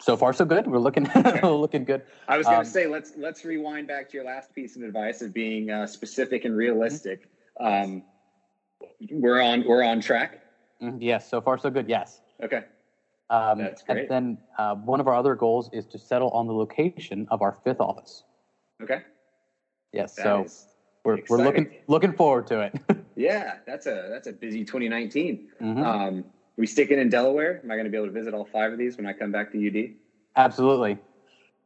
so 0.00 0.16
far 0.16 0.32
so 0.32 0.44
good. 0.44 0.66
We're 0.66 0.78
looking 0.78 1.08
okay. 1.14 1.40
looking 1.48 1.84
good. 1.84 2.02
I 2.28 2.36
was 2.36 2.46
going 2.46 2.56
to 2.56 2.60
um, 2.60 2.72
say 2.72 2.86
let's 2.86 3.12
let's 3.16 3.44
rewind 3.44 3.88
back 3.88 4.08
to 4.10 4.16
your 4.16 4.24
last 4.24 4.54
piece 4.54 4.76
of 4.76 4.82
advice 4.82 5.22
of 5.22 5.32
being 5.32 5.70
uh, 5.70 5.86
specific 5.86 6.44
and 6.44 6.56
realistic. 6.56 7.28
Um, 7.58 8.02
we're 9.10 9.40
on 9.40 9.64
we're 9.66 9.82
on 9.82 10.00
track. 10.00 10.40
Mm-hmm. 10.82 10.98
Yes, 11.00 11.28
so 11.28 11.40
far 11.40 11.58
so 11.58 11.70
good. 11.70 11.88
Yes. 11.88 12.20
Okay. 12.42 12.64
Um, 13.28 13.58
That's 13.58 13.82
great. 13.82 14.00
And 14.00 14.08
then 14.10 14.38
uh, 14.58 14.74
one 14.74 14.98
of 14.98 15.06
our 15.06 15.14
other 15.14 15.34
goals 15.36 15.70
is 15.72 15.86
to 15.86 15.98
settle 15.98 16.30
on 16.30 16.46
the 16.46 16.52
location 16.52 17.28
of 17.30 17.42
our 17.42 17.52
fifth 17.52 17.80
office. 17.80 18.24
Okay. 18.82 19.02
Yes. 19.92 20.14
That 20.16 20.22
so 20.22 20.46
we're 21.04 21.14
exciting. 21.14 21.36
we're 21.38 21.44
looking 21.44 21.70
looking 21.86 22.12
forward 22.12 22.46
to 22.48 22.60
it. 22.60 22.80
yeah, 23.16 23.58
that's 23.66 23.86
a 23.86 24.08
that's 24.10 24.26
a 24.26 24.32
busy 24.32 24.64
2019. 24.64 25.48
Mm-hmm. 25.60 25.82
Um, 25.82 26.24
we 26.60 26.66
sticking 26.66 26.98
in 26.98 27.02
in 27.02 27.08
Delaware? 27.08 27.60
Am 27.64 27.70
I 27.70 27.74
going 27.74 27.84
to 27.84 27.90
be 27.90 27.96
able 27.96 28.06
to 28.06 28.12
visit 28.12 28.34
all 28.34 28.44
five 28.44 28.72
of 28.72 28.78
these 28.78 28.96
when 28.96 29.06
I 29.06 29.12
come 29.12 29.32
back 29.32 29.50
to 29.52 29.66
UD? 29.66 29.94
Absolutely. 30.36 30.98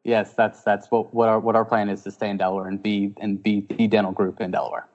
Yes, 0.05 0.35
that's 0.35 0.63
that's 0.63 0.91
what, 0.91 1.13
what 1.13 1.29
our 1.29 1.41
what 1.41 1.57
our 1.57 1.65
plan 1.65 1.89
is 1.89 2.03
to 2.03 2.11
stay 2.11 2.29
in 2.29 2.37
Delaware 2.37 2.69
and 2.69 2.83
be 2.83 3.13
and 3.21 3.43
be 3.43 3.67
the 3.79 3.87
dental 3.87 4.13
group 4.13 4.41
in 4.41 4.51
Delaware. 4.51 4.87